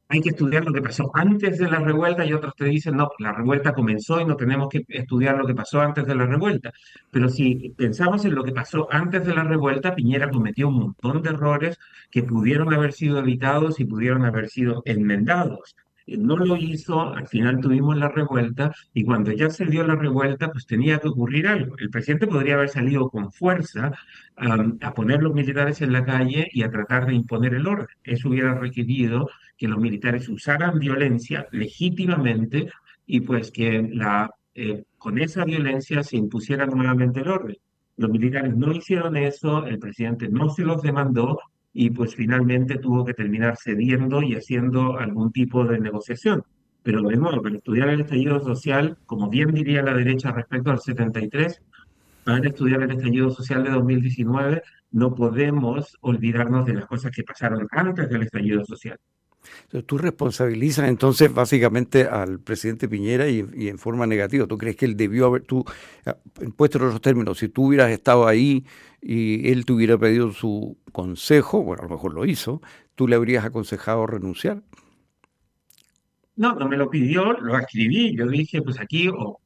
hay 0.10 0.22
que 0.22 0.30
estudiar 0.30 0.64
lo 0.66 0.72
que 0.72 0.82
pasó 0.82 1.12
antes 1.14 1.58
de 1.58 1.70
la 1.70 1.80
revuelta 1.80 2.26
y 2.26 2.34
otros 2.34 2.56
te 2.56 2.66
dicen, 2.66 2.96
no, 2.96 3.10
la 3.20 3.34
revuelta 3.34 3.74
comenzó 3.74 4.22
y 4.22 4.26
no 4.26 4.36
tenemos 4.38 4.70
que 4.70 4.86
estudiar 4.88 5.38
lo 5.38 5.46
que 5.46 5.54
pasó 5.54 5.82
antes 5.82 6.06
de 6.06 6.16
la 6.16 6.26
revuelta. 6.26 6.72
Pero 7.12 7.28
si 7.28 7.74
pensamos 7.76 8.24
en 8.24 8.36
lo 8.36 8.44
que 8.44 8.54
pasó 8.54 8.88
antes 8.90 9.26
de 9.26 9.34
la 9.36 9.44
revuelta, 9.44 9.96
Piñera 9.96 10.30
cometió 10.30 10.70
un 10.70 10.76
montón 10.76 11.22
de 11.22 11.30
errores 11.30 11.78
que 12.10 12.24
pudieron 12.24 12.74
haber 12.74 12.94
sido 12.94 13.20
evitados 13.20 13.80
y 13.80 13.86
pudieron 13.86 14.24
haber 14.24 14.48
sido 14.48 14.82
enmendados 14.86 15.76
no 16.08 16.38
lo 16.38 16.56
hizo, 16.56 17.14
al 17.14 17.28
final 17.28 17.60
tuvimos 17.60 17.98
la 17.98 18.08
revuelta 18.08 18.74
y 18.94 19.04
cuando 19.04 19.32
ya 19.32 19.50
se 19.50 19.66
dio 19.66 19.86
la 19.86 19.96
revuelta, 19.96 20.52
pues 20.52 20.66
tenía 20.66 21.00
que 21.00 21.10
ocurrir 21.10 21.48
algo. 21.48 21.78
El 21.78 21.90
presidente 21.90 22.28
podría 22.28 22.56
haber 22.56 22.70
salido 22.70 23.10
con 23.10 23.32
fuerza 23.32 23.92
a 24.38 24.94
poner 24.94 25.22
los 25.22 25.34
militares 25.34 25.82
en 25.82 25.92
la 25.92 26.06
calle 26.06 26.48
y 26.54 26.64
a 26.64 26.72
tratar 26.72 27.08
de 27.08 27.16
imponer 27.16 27.56
el 27.56 27.68
orden. 27.68 27.88
Eso 28.04 28.30
hubiera 28.30 28.54
requerido 28.54 29.30
que 29.58 29.68
los 29.68 29.80
militares 29.80 30.30
usaran 30.30 30.80
violencia 30.80 31.48
legítimamente 31.52 32.70
y 33.06 33.22
pues 33.22 33.52
que 33.52 33.90
la, 33.92 34.30
eh, 34.54 34.86
con 34.98 35.18
esa 35.20 35.44
violencia 35.44 36.04
se 36.04 36.18
impusiera 36.18 36.66
nuevamente 36.66 37.22
el 37.22 37.30
orden. 37.30 37.58
Los 37.98 38.12
militares 38.12 38.56
no 38.56 38.72
hicieron 38.72 39.18
eso, 39.18 39.66
el 39.66 39.80
presidente 39.80 40.30
no 40.30 40.50
se 40.50 40.64
los 40.64 40.82
demandó 40.82 41.40
y 41.80 41.92
pues 41.92 42.16
finalmente 42.16 42.80
tuvo 42.80 43.06
que 43.06 43.14
terminar 43.14 43.56
cediendo 43.56 44.24
y 44.24 44.34
haciendo 44.34 44.98
algún 44.98 45.32
tipo 45.32 45.64
de 45.64 45.80
negociación. 45.80 46.44
Pero 46.82 47.04
de 47.04 47.16
nuevo, 47.18 47.40
para 47.44 47.56
estudiar 47.56 47.90
el 47.90 48.02
estallido 48.02 48.40
social, 48.40 48.98
como 49.06 49.30
bien 49.30 49.54
diría 49.54 49.84
la 49.84 49.94
derecha 49.94 50.32
respecto 50.32 50.72
al 50.72 50.80
73, 50.80 51.62
para 52.24 52.48
estudiar 52.48 52.82
el 52.82 52.92
estallido 52.94 53.30
social 53.30 53.64
de 53.64 53.70
2019 53.70 54.64
no 54.90 55.14
podemos 55.14 55.96
olvidarnos 56.02 56.66
de 56.66 56.74
las 56.74 56.88
cosas 56.88 57.12
que 57.12 57.24
pasaron 57.24 57.68
antes 57.70 58.10
del 58.10 58.24
estallido 58.24 58.66
social. 58.66 58.98
Tú 59.86 59.98
responsabilizas 59.98 60.88
entonces 60.88 61.34
básicamente 61.34 62.06
al 62.06 62.40
presidente 62.40 62.88
Piñera 62.88 63.28
y, 63.28 63.68
en 63.68 63.78
forma 63.78 64.08
negativa. 64.08 64.48
¿Tú 64.48 64.58
crees 64.58 64.76
que 64.76 64.86
él 64.86 64.96
debió 64.96 65.26
haber, 65.28 65.44
tú, 65.44 65.66
puesto 66.56 66.78
en 66.78 66.86
otros 66.86 67.02
términos, 67.02 67.38
si 67.38 67.50
tú 67.50 67.68
hubieras 67.68 67.92
estado 67.92 68.28
ahí 68.28 68.66
y 69.02 69.52
él 69.52 69.66
te 69.66 69.74
hubiera 69.74 69.98
pedido 69.98 70.32
su 70.32 70.78
consejo, 70.92 71.64
bueno, 71.64 71.84
a 71.84 71.86
lo 71.86 71.96
mejor 71.96 72.14
lo 72.14 72.26
hizo, 72.26 72.62
tú 72.96 73.08
le 73.08 73.16
habrías 73.16 73.46
aconsejado 73.46 74.08
renunciar? 74.08 74.64
No, 76.36 76.56
no 76.56 76.68
me 76.68 76.78
lo 76.78 76.90
pidió, 76.90 77.34
lo 77.34 77.58
escribí. 77.58 78.16
Yo 78.16 78.28
dije, 78.28 78.62
pues 78.62 78.80
aquí 78.80 79.10
o 79.10 79.40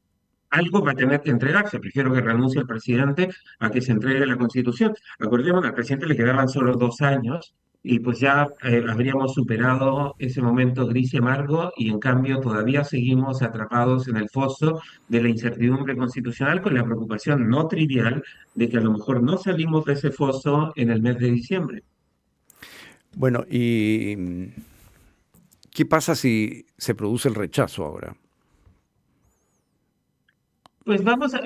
algo 0.52 0.84
va 0.84 0.92
a 0.92 0.96
tener 0.96 1.22
que 1.22 1.32
entregarse. 1.32 1.80
Prefiero 1.80 2.14
que 2.14 2.22
renuncie 2.22 2.62
el 2.62 2.68
presidente 2.68 3.30
a 3.60 3.72
que 3.72 3.82
se 3.82 3.94
entregue 3.94 4.26
la 4.26 4.38
Constitución. 4.38 4.94
Acordémonos, 5.20 5.66
al 5.66 5.74
presidente 5.74 6.06
le 6.06 6.18
quedaban 6.18 6.50
solo 6.50 6.76
dos 6.76 7.02
años 7.02 7.56
y 7.84 8.00
pues 8.00 8.20
ya 8.20 8.48
eh, 8.64 8.84
habríamos 8.88 9.34
superado 9.34 10.16
ese 10.20 10.42
momento 10.42 10.86
gris 10.86 11.14
y 11.14 11.18
amargo 11.18 11.72
y 11.76 11.90
en 11.90 12.00
cambio 12.00 12.40
todavía 12.40 12.84
seguimos 12.84 13.42
atrapados 13.42 14.08
en 14.08 14.18
el 14.18 14.30
foso 14.30 14.82
de 15.08 15.24
la 15.24 15.30
incertidumbre 15.30 15.96
constitucional 15.96 16.62
con 16.62 16.76
la 16.76 16.84
preocupación 16.84 17.50
no 17.50 17.68
trivial 17.68 18.24
de 18.54 18.70
que 18.70 18.78
a 18.78 18.82
lo 18.82 18.92
mejor 18.92 19.24
no 19.24 19.38
salimos 19.38 19.86
de 19.86 19.94
ese 19.94 20.12
foso 20.12 20.74
en 20.76 20.92
el 20.92 21.02
mes 21.02 21.18
de 21.18 21.32
diciembre. 21.32 21.84
Bueno, 23.16 23.46
¿y 23.50 24.16
qué 25.72 25.86
pasa 25.86 26.16
si 26.16 26.66
se 26.78 26.94
produce 26.94 27.30
el 27.30 27.36
rechazo 27.36 27.84
ahora? 27.84 28.16
Pues 30.86 31.04
vamos 31.04 31.34
a, 31.34 31.42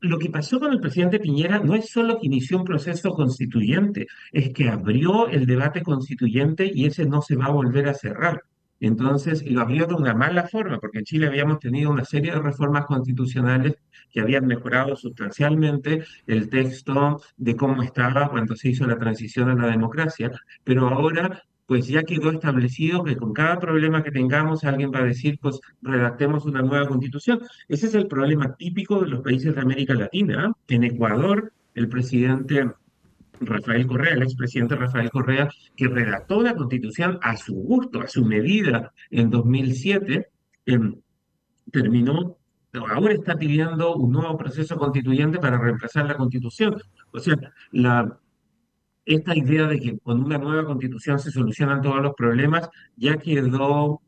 lo 0.00 0.18
que 0.18 0.30
pasó 0.30 0.60
con 0.60 0.72
el 0.72 0.80
presidente 0.80 1.18
Piñera 1.18 1.58
no 1.58 1.74
es 1.74 1.90
solo 1.90 2.18
que 2.18 2.26
inició 2.26 2.58
un 2.58 2.64
proceso 2.64 3.10
constituyente, 3.12 4.06
es 4.32 4.50
que 4.50 4.68
abrió 4.68 5.28
el 5.28 5.46
debate 5.46 5.82
constituyente 5.82 6.70
y 6.72 6.86
ese 6.86 7.06
no 7.06 7.22
se 7.22 7.36
va 7.36 7.46
a 7.46 7.50
volver 7.50 7.88
a 7.88 7.94
cerrar. 7.94 8.42
Entonces, 8.80 9.44
lo 9.44 9.60
abrió 9.60 9.86
de 9.86 9.94
una 9.94 10.14
mala 10.14 10.46
forma, 10.46 10.78
porque 10.78 10.98
en 10.98 11.04
Chile 11.04 11.26
habíamos 11.26 11.58
tenido 11.58 11.90
una 11.90 12.04
serie 12.04 12.32
de 12.32 12.40
reformas 12.40 12.86
constitucionales 12.86 13.74
que 14.12 14.20
habían 14.20 14.46
mejorado 14.46 14.94
sustancialmente 14.94 16.04
el 16.26 16.48
texto 16.48 17.20
de 17.36 17.56
cómo 17.56 17.82
estaba 17.82 18.30
cuando 18.30 18.54
se 18.54 18.68
hizo 18.68 18.86
la 18.86 18.98
transición 18.98 19.50
a 19.50 19.54
la 19.54 19.66
democracia, 19.66 20.30
pero 20.62 20.88
ahora 20.88 21.42
pues 21.68 21.86
ya 21.86 22.02
quedó 22.02 22.30
establecido 22.30 23.04
que 23.04 23.14
con 23.14 23.34
cada 23.34 23.60
problema 23.60 24.02
que 24.02 24.10
tengamos 24.10 24.64
alguien 24.64 24.90
va 24.90 25.00
a 25.00 25.04
decir, 25.04 25.38
pues 25.38 25.60
redactemos 25.82 26.46
una 26.46 26.62
nueva 26.62 26.88
constitución. 26.88 27.40
Ese 27.68 27.88
es 27.88 27.94
el 27.94 28.06
problema 28.06 28.56
típico 28.56 28.98
de 29.00 29.08
los 29.08 29.20
países 29.20 29.54
de 29.54 29.60
América 29.60 29.92
Latina. 29.92 30.50
En 30.66 30.84
Ecuador, 30.84 31.52
el 31.74 31.90
presidente 31.90 32.70
Rafael 33.42 33.86
Correa, 33.86 34.14
el 34.14 34.22
expresidente 34.22 34.76
Rafael 34.76 35.10
Correa, 35.10 35.50
que 35.76 35.88
redactó 35.88 36.38
una 36.38 36.54
constitución 36.54 37.18
a 37.20 37.36
su 37.36 37.54
gusto, 37.56 38.00
a 38.00 38.08
su 38.08 38.24
medida 38.24 38.94
en 39.10 39.28
2007, 39.28 40.26
em, 40.64 40.94
terminó, 41.70 42.38
ahora 42.72 43.12
está 43.12 43.36
pidiendo 43.36 43.94
un 43.94 44.12
nuevo 44.12 44.38
proceso 44.38 44.78
constituyente 44.78 45.38
para 45.38 45.58
reemplazar 45.58 46.06
la 46.06 46.16
constitución. 46.16 46.80
O 47.12 47.18
sea, 47.18 47.36
la, 47.72 48.18
esta 49.08 49.34
idea 49.34 49.66
de 49.66 49.80
que 49.80 49.98
con 49.98 50.22
una 50.22 50.36
nueva 50.38 50.66
constitución 50.66 51.18
se 51.18 51.30
solucionan 51.30 51.80
todos 51.80 52.02
los 52.02 52.14
problemas 52.14 52.68
ya 52.96 53.16
quedó 53.16 54.02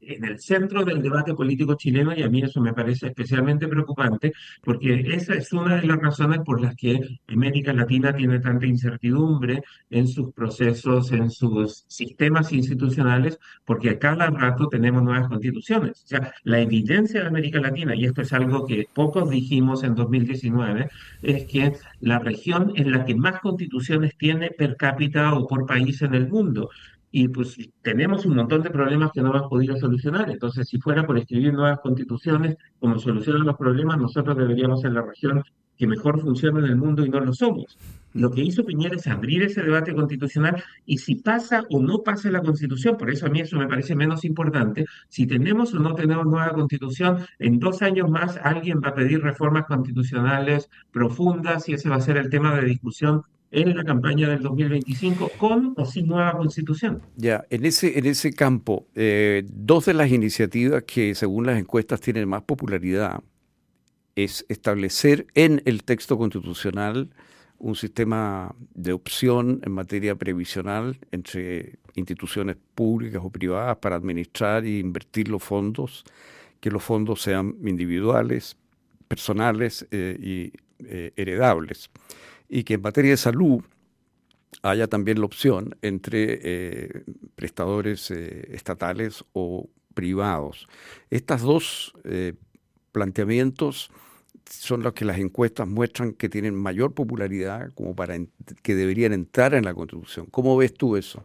en 0.00 0.24
el 0.24 0.40
centro 0.40 0.84
del 0.84 1.02
debate 1.02 1.34
político 1.34 1.74
chileno 1.74 2.14
y 2.16 2.22
a 2.22 2.28
mí 2.28 2.42
eso 2.42 2.60
me 2.60 2.72
parece 2.72 3.08
especialmente 3.08 3.68
preocupante 3.68 4.32
porque 4.62 5.04
esa 5.14 5.34
es 5.34 5.52
una 5.52 5.76
de 5.76 5.86
las 5.86 5.98
razones 5.98 6.40
por 6.44 6.60
las 6.60 6.74
que 6.76 7.00
América 7.28 7.72
Latina 7.72 8.14
tiene 8.14 8.38
tanta 8.40 8.66
incertidumbre 8.66 9.62
en 9.90 10.08
sus 10.08 10.32
procesos, 10.32 11.12
en 11.12 11.30
sus 11.30 11.84
sistemas 11.88 12.52
institucionales, 12.52 13.38
porque 13.64 13.90
a 13.90 13.98
cada 13.98 14.30
rato 14.30 14.68
tenemos 14.68 15.02
nuevas 15.02 15.28
constituciones. 15.28 16.02
O 16.04 16.06
sea, 16.06 16.32
la 16.44 16.60
evidencia 16.60 17.20
de 17.22 17.28
América 17.28 17.60
Latina, 17.60 17.94
y 17.94 18.04
esto 18.04 18.22
es 18.22 18.32
algo 18.32 18.66
que 18.66 18.86
pocos 18.92 19.30
dijimos 19.30 19.82
en 19.84 19.94
2019, 19.94 20.88
es 21.22 21.44
que 21.46 21.72
la 22.00 22.18
región 22.18 22.72
es 22.76 22.86
la 22.86 23.04
que 23.04 23.14
más 23.14 23.40
constituciones 23.40 24.16
tiene 24.16 24.50
per 24.50 24.76
cápita 24.76 25.34
o 25.34 25.46
por 25.46 25.66
país 25.66 26.02
en 26.02 26.14
el 26.14 26.28
mundo 26.28 26.70
y 27.10 27.28
pues 27.28 27.56
tenemos 27.82 28.24
un 28.24 28.36
montón 28.36 28.62
de 28.62 28.70
problemas 28.70 29.10
que 29.12 29.20
no 29.20 29.30
hemos 29.30 29.48
podido 29.48 29.76
solucionar. 29.76 30.30
Entonces, 30.30 30.68
si 30.68 30.78
fuera 30.78 31.06
por 31.06 31.18
escribir 31.18 31.52
nuevas 31.52 31.80
constituciones, 31.80 32.56
como 32.78 32.98
solucionan 32.98 33.46
los 33.46 33.56
problemas, 33.56 33.98
nosotros 33.98 34.36
deberíamos 34.36 34.80
ser 34.80 34.92
la 34.92 35.02
región 35.02 35.42
que 35.76 35.86
mejor 35.86 36.20
funciona 36.20 36.58
en 36.58 36.66
el 36.66 36.76
mundo 36.76 37.06
y 37.06 37.08
no 37.08 37.20
lo 37.20 37.32
somos. 37.32 37.78
Lo 38.12 38.30
que 38.30 38.42
hizo 38.42 38.66
Piñera 38.66 38.96
es 38.96 39.06
abrir 39.06 39.42
ese 39.44 39.62
debate 39.62 39.94
constitucional 39.94 40.62
y 40.84 40.98
si 40.98 41.14
pasa 41.14 41.64
o 41.70 41.80
no 41.80 42.02
pasa 42.02 42.30
la 42.30 42.42
constitución, 42.42 42.98
por 42.98 43.10
eso 43.10 43.24
a 43.24 43.30
mí 43.30 43.40
eso 43.40 43.56
me 43.56 43.66
parece 43.66 43.96
menos 43.96 44.26
importante, 44.26 44.84
si 45.08 45.26
tenemos 45.26 45.72
o 45.72 45.78
no 45.78 45.94
tenemos 45.94 46.26
nueva 46.26 46.52
constitución, 46.52 47.24
en 47.38 47.58
dos 47.58 47.80
años 47.80 48.10
más 48.10 48.38
alguien 48.42 48.82
va 48.84 48.90
a 48.90 48.94
pedir 48.94 49.22
reformas 49.22 49.64
constitucionales 49.64 50.68
profundas 50.92 51.66
y 51.70 51.72
ese 51.72 51.88
va 51.88 51.96
a 51.96 52.00
ser 52.00 52.18
el 52.18 52.28
tema 52.28 52.54
de 52.56 52.66
discusión 52.66 53.22
en 53.50 53.76
la 53.76 53.84
campaña 53.84 54.28
del 54.28 54.42
2025 54.42 55.32
con 55.36 55.74
o 55.76 55.84
sin 55.84 56.06
nueva 56.06 56.36
constitución. 56.36 57.02
Ya, 57.16 57.44
en 57.50 57.66
ese, 57.66 57.98
en 57.98 58.06
ese 58.06 58.32
campo, 58.32 58.86
eh, 58.94 59.44
dos 59.48 59.86
de 59.86 59.94
las 59.94 60.10
iniciativas 60.10 60.84
que 60.84 61.14
según 61.14 61.46
las 61.46 61.58
encuestas 61.58 62.00
tienen 62.00 62.28
más 62.28 62.42
popularidad 62.42 63.22
es 64.14 64.44
establecer 64.48 65.26
en 65.34 65.62
el 65.64 65.82
texto 65.82 66.16
constitucional 66.16 67.10
un 67.58 67.74
sistema 67.74 68.54
de 68.74 68.92
opción 68.92 69.60
en 69.64 69.72
materia 69.72 70.14
previsional 70.14 70.98
entre 71.10 71.78
instituciones 71.94 72.56
públicas 72.74 73.20
o 73.22 73.30
privadas 73.30 73.76
para 73.78 73.96
administrar 73.96 74.64
e 74.64 74.78
invertir 74.78 75.28
los 75.28 75.42
fondos, 75.42 76.04
que 76.60 76.70
los 76.70 76.82
fondos 76.82 77.20
sean 77.20 77.56
individuales, 77.64 78.56
personales 79.08 79.86
eh, 79.90 80.16
y 80.20 80.52
eh, 80.86 81.12
heredables 81.16 81.90
y 82.50 82.64
que 82.64 82.74
en 82.74 82.82
materia 82.82 83.12
de 83.12 83.16
salud 83.16 83.62
haya 84.62 84.88
también 84.88 85.20
la 85.20 85.26
opción 85.26 85.76
entre 85.80 86.40
eh, 86.42 87.04
prestadores 87.36 88.10
eh, 88.10 88.48
estatales 88.52 89.24
o 89.32 89.70
privados. 89.94 90.66
Estos 91.08 91.40
dos 91.42 91.94
eh, 92.04 92.34
planteamientos 92.92 93.90
son 94.44 94.82
los 94.82 94.92
que 94.94 95.04
las 95.04 95.18
encuestas 95.18 95.68
muestran 95.68 96.12
que 96.12 96.28
tienen 96.28 96.56
mayor 96.56 96.92
popularidad 96.92 97.70
como 97.74 97.94
para 97.94 98.16
que 98.62 98.74
deberían 98.74 99.12
entrar 99.12 99.54
en 99.54 99.64
la 99.64 99.72
Constitución. 99.72 100.26
¿Cómo 100.30 100.56
ves 100.56 100.74
tú 100.74 100.96
eso? 100.96 101.22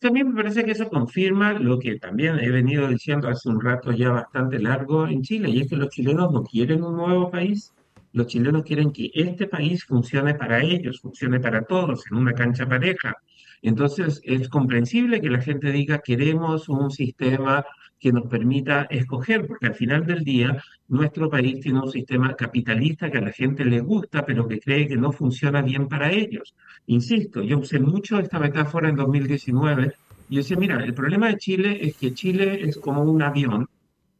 Mí 0.00 0.22
me 0.22 0.34
parece 0.34 0.64
que 0.64 0.72
eso 0.72 0.88
confirma 0.88 1.52
lo 1.54 1.78
que 1.78 1.98
también 1.98 2.38
he 2.38 2.50
venido 2.50 2.86
diciendo 2.88 3.28
hace 3.28 3.48
un 3.48 3.60
rato 3.60 3.92
ya 3.92 4.10
bastante 4.10 4.58
largo 4.60 5.06
en 5.06 5.22
Chile, 5.22 5.50
y 5.50 5.60
es 5.60 5.68
que 5.68 5.76
los 5.76 5.90
chilenos 5.90 6.32
no 6.32 6.44
quieren 6.44 6.84
un 6.84 6.96
nuevo 6.96 7.30
país, 7.30 7.72
los 8.12 8.26
chilenos 8.26 8.62
quieren 8.62 8.92
que 8.92 9.10
este 9.14 9.46
país 9.46 9.84
funcione 9.84 10.34
para 10.34 10.62
ellos, 10.62 11.00
funcione 11.00 11.40
para 11.40 11.62
todos, 11.62 12.04
en 12.10 12.16
una 12.18 12.32
cancha 12.32 12.68
pareja. 12.68 13.14
Entonces, 13.62 14.20
es 14.24 14.48
comprensible 14.48 15.20
que 15.20 15.30
la 15.30 15.40
gente 15.40 15.72
diga, 15.72 15.98
queremos 15.98 16.68
un 16.68 16.90
sistema 16.90 17.64
que 17.98 18.12
nos 18.12 18.26
permita 18.28 18.82
escoger, 18.90 19.46
porque 19.46 19.66
al 19.66 19.74
final 19.74 20.06
del 20.06 20.22
día 20.22 20.62
nuestro 20.86 21.28
país 21.28 21.60
tiene 21.60 21.80
un 21.80 21.90
sistema 21.90 22.34
capitalista 22.34 23.10
que 23.10 23.18
a 23.18 23.22
la 23.22 23.32
gente 23.32 23.64
le 23.64 23.80
gusta, 23.80 24.24
pero 24.24 24.46
que 24.46 24.60
cree 24.60 24.86
que 24.86 24.96
no 24.96 25.12
funciona 25.12 25.62
bien 25.62 25.88
para 25.88 26.12
ellos. 26.12 26.54
Insisto, 26.86 27.42
yo 27.42 27.58
usé 27.58 27.80
mucho 27.80 28.18
esta 28.18 28.38
metáfora 28.38 28.88
en 28.88 28.96
2019 28.96 29.94
y 30.28 30.36
yo 30.36 30.40
decía, 30.42 30.56
mira, 30.56 30.82
el 30.84 30.94
problema 30.94 31.28
de 31.28 31.38
Chile 31.38 31.78
es 31.80 31.96
que 31.96 32.14
Chile 32.14 32.60
es 32.62 32.76
como 32.78 33.02
un 33.02 33.22
avión. 33.22 33.68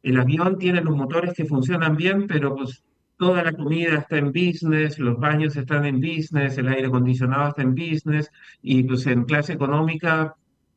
El 0.03 0.19
avión 0.19 0.59
tiene 0.59 0.81
los 0.81 0.97
motores 0.97 1.35
que 1.35 1.45
funcionan 1.45 1.97
bien, 1.97 2.27
pero 2.27 2.57
pues 2.57 2.83
toda 3.19 3.43
la 3.43 3.53
comida 3.53 3.99
está 3.99 4.17
en 4.17 4.29
business, 4.29 4.99
los 4.99 5.19
baños 5.19 5.57
están 5.57 5.85
en 5.85 6.01
business, 6.01 6.57
el 6.57 6.69
aire 6.69 6.87
acondicionado 6.87 7.49
está 7.49 7.63
en 7.63 7.75
business, 7.75 8.31
y 8.63 8.85
pues 8.85 9.07
en 9.07 9.25
clase 9.25 9.53
económica 9.53 10.35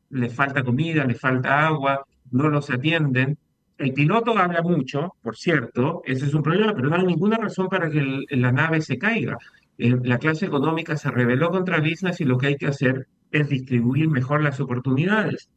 le 0.10 0.30
falta 0.30 0.64
comida, 0.64 1.06
le 1.06 1.14
falta 1.16 1.68
agua, 1.68 2.04
no 2.32 2.50
los 2.50 2.70
atienden. 2.70 3.38
El 3.78 3.94
piloto 3.94 4.38
habla 4.38 4.62
mucho, 4.64 5.16
por 5.22 5.38
cierto, 5.38 6.02
ese 6.06 6.26
es 6.26 6.34
un 6.34 6.44
problema, 6.44 6.74
pero 6.76 6.90
no 6.90 6.96
hay 6.96 7.06
ninguna 7.06 7.38
razón 7.38 7.70
para 7.70 7.90
que 7.90 8.26
la 8.30 8.52
nave 8.52 8.82
se 8.82 8.98
caiga. 8.98 9.38
Eh, 9.78 9.98
la 10.04 10.18
clase 10.18 10.48
económica 10.48 10.98
se 10.98 11.12
rebeló 11.12 11.52
contra 11.52 11.80
business 11.80 12.22
y 12.22 12.26
lo 12.26 12.38
que 12.38 12.48
hay 12.48 12.58
que 12.58 12.68
hacer 12.68 13.08
es 13.32 13.50
distribuir 13.50 14.10
mejor 14.10 14.42
las 14.42 14.60
oportunidades. 14.60 15.50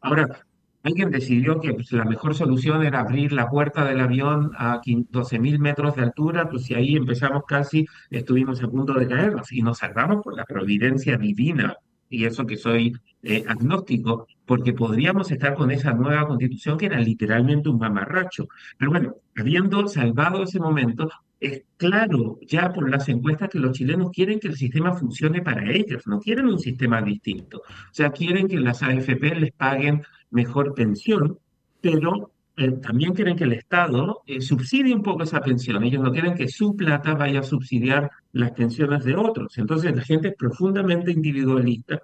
Ahora, 0.00 0.44
Alguien 0.84 1.10
decidió 1.10 1.60
que 1.60 1.72
pues, 1.72 1.90
la 1.92 2.04
mejor 2.04 2.34
solución 2.34 2.84
era 2.84 3.00
abrir 3.00 3.32
la 3.32 3.48
puerta 3.48 3.86
del 3.86 4.00
avión 4.00 4.52
a 4.58 4.82
12.000 4.82 5.58
metros 5.58 5.96
de 5.96 6.02
altura, 6.02 6.48
pues 6.50 6.70
y 6.70 6.74
ahí 6.74 6.94
empezamos 6.94 7.44
casi, 7.48 7.86
estuvimos 8.10 8.62
a 8.62 8.68
punto 8.68 8.92
de 8.92 9.08
caernos 9.08 9.50
y 9.50 9.62
nos 9.62 9.78
salvamos 9.78 10.22
por 10.22 10.36
la 10.36 10.44
providencia 10.44 11.16
divina, 11.16 11.74
y 12.10 12.26
eso 12.26 12.46
que 12.46 12.58
soy 12.58 12.92
eh, 13.22 13.44
agnóstico, 13.48 14.26
porque 14.44 14.74
podríamos 14.74 15.30
estar 15.30 15.54
con 15.54 15.70
esa 15.70 15.94
nueva 15.94 16.26
constitución 16.26 16.76
que 16.76 16.86
era 16.86 17.00
literalmente 17.00 17.70
un 17.70 17.78
mamarracho. 17.78 18.46
Pero 18.76 18.90
bueno, 18.90 19.16
habiendo 19.36 19.88
salvado 19.88 20.42
ese 20.42 20.60
momento, 20.60 21.08
es 21.40 21.62
claro 21.78 22.38
ya 22.46 22.72
por 22.72 22.90
las 22.90 23.08
encuestas 23.08 23.48
que 23.48 23.58
los 23.58 23.72
chilenos 23.72 24.10
quieren 24.10 24.38
que 24.38 24.48
el 24.48 24.56
sistema 24.56 24.92
funcione 24.92 25.42
para 25.42 25.70
ellos, 25.72 26.06
no 26.06 26.20
quieren 26.20 26.46
un 26.46 26.58
sistema 26.58 27.00
distinto. 27.00 27.58
O 27.58 27.92
sea, 27.92 28.10
quieren 28.10 28.48
que 28.48 28.58
las 28.58 28.82
AFP 28.82 29.34
les 29.34 29.52
paguen 29.52 30.02
mejor 30.34 30.74
pensión, 30.74 31.38
pero 31.80 32.32
eh, 32.56 32.72
también 32.72 33.14
quieren 33.14 33.36
que 33.36 33.44
el 33.44 33.52
Estado 33.52 34.22
eh, 34.26 34.40
subsidie 34.40 34.94
un 34.94 35.02
poco 35.02 35.22
esa 35.22 35.40
pensión. 35.40 35.82
Ellos 35.82 36.02
no 36.02 36.12
quieren 36.12 36.34
que 36.34 36.48
su 36.48 36.76
plata 36.76 37.14
vaya 37.14 37.40
a 37.40 37.42
subsidiar 37.42 38.10
las 38.32 38.52
pensiones 38.52 39.04
de 39.04 39.16
otros. 39.16 39.56
Entonces 39.58 39.94
la 39.94 40.02
gente 40.02 40.28
es 40.28 40.34
profundamente 40.36 41.10
individualista 41.10 42.02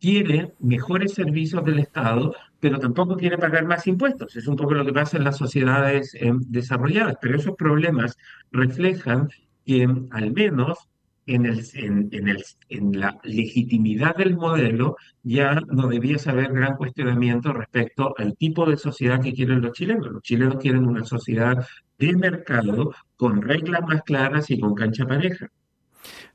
quiere 0.00 0.52
mejores 0.60 1.14
servicios 1.14 1.64
del 1.64 1.80
Estado, 1.80 2.34
pero 2.60 2.78
tampoco 2.78 3.16
quiere 3.16 3.36
pagar 3.36 3.64
más 3.66 3.86
impuestos. 3.86 4.36
Es 4.36 4.46
un 4.46 4.56
poco 4.56 4.74
lo 4.74 4.84
que 4.84 4.92
pasa 4.92 5.16
en 5.16 5.24
las 5.24 5.36
sociedades 5.36 6.16
desarrolladas, 6.46 7.16
pero 7.20 7.36
esos 7.36 7.56
problemas 7.56 8.16
reflejan 8.52 9.28
que 9.64 9.88
al 10.10 10.32
menos 10.32 10.89
en, 11.34 11.46
el, 11.46 11.64
en, 11.74 12.28
el, 12.28 12.44
en 12.68 13.00
la 13.00 13.18
legitimidad 13.22 14.16
del 14.16 14.36
modelo 14.36 14.96
ya 15.22 15.60
no 15.68 15.88
debía 15.88 16.16
haber 16.26 16.52
gran 16.52 16.76
cuestionamiento 16.76 17.52
respecto 17.52 18.14
al 18.18 18.36
tipo 18.36 18.68
de 18.68 18.76
sociedad 18.76 19.20
que 19.20 19.32
quieren 19.32 19.60
los 19.60 19.72
chilenos. 19.72 20.10
Los 20.10 20.22
chilenos 20.22 20.56
quieren 20.56 20.86
una 20.86 21.04
sociedad 21.04 21.66
de 21.98 22.16
mercado 22.16 22.94
con 23.16 23.42
reglas 23.42 23.82
más 23.82 24.02
claras 24.02 24.50
y 24.50 24.58
con 24.58 24.74
cancha 24.74 25.06
pareja. 25.06 25.50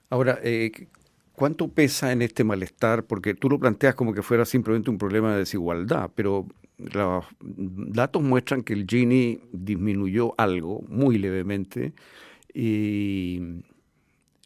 Ahora, 0.10 0.40
eh, 0.44 0.72
¿Cuánto 1.36 1.68
pesa 1.68 2.14
en 2.14 2.22
este 2.22 2.46
malestar? 2.46 3.04
Porque 3.04 3.34
tú 3.34 3.50
lo 3.50 3.60
planteas 3.60 3.94
como 3.94 4.14
que 4.14 4.22
fuera 4.22 4.46
simplemente 4.46 4.90
un 4.90 4.98
problema 4.98 5.34
de 5.34 5.40
desigualdad, 5.40 6.10
pero 6.16 6.48
los 6.78 7.26
datos 7.42 8.22
muestran 8.22 8.64
que 8.64 8.72
el 8.72 8.86
Gini 8.88 9.42
disminuyó 9.52 10.34
algo, 10.38 10.86
muy 10.88 11.18
levemente, 11.18 11.94
y 12.54 13.42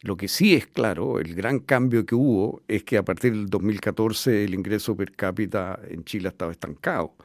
lo 0.02 0.16
que 0.18 0.28
sí 0.28 0.56
es 0.56 0.68
claro, 0.68 1.20
el 1.20 1.36
gran 1.36 1.60
cambio 1.60 2.06
que 2.06 2.16
hubo 2.16 2.62
es 2.68 2.84
que 2.84 2.98
a 2.98 3.04
partir 3.04 3.34
del 3.34 3.48
2014 3.48 4.46
el 4.46 4.54
ingreso 4.54 4.96
per 4.96 5.12
cápita 5.12 5.80
en 5.90 6.04
Chile 6.06 6.30
estaba 6.30 6.52
estancado. 6.52 7.16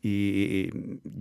Y 0.00 0.70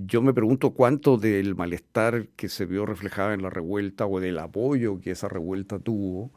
yo 0.05 0.21
me 0.21 0.33
pregunto 0.33 0.71
cuánto 0.71 1.17
del 1.17 1.55
malestar 1.55 2.27
que 2.35 2.47
se 2.47 2.65
vio 2.65 2.85
reflejado 2.85 3.33
en 3.33 3.41
la 3.41 3.49
revuelta 3.49 4.05
o 4.05 4.19
del 4.19 4.37
apoyo 4.37 5.01
que 5.01 5.11
esa 5.11 5.27
revuelta 5.27 5.79
tuvo, 5.79 6.31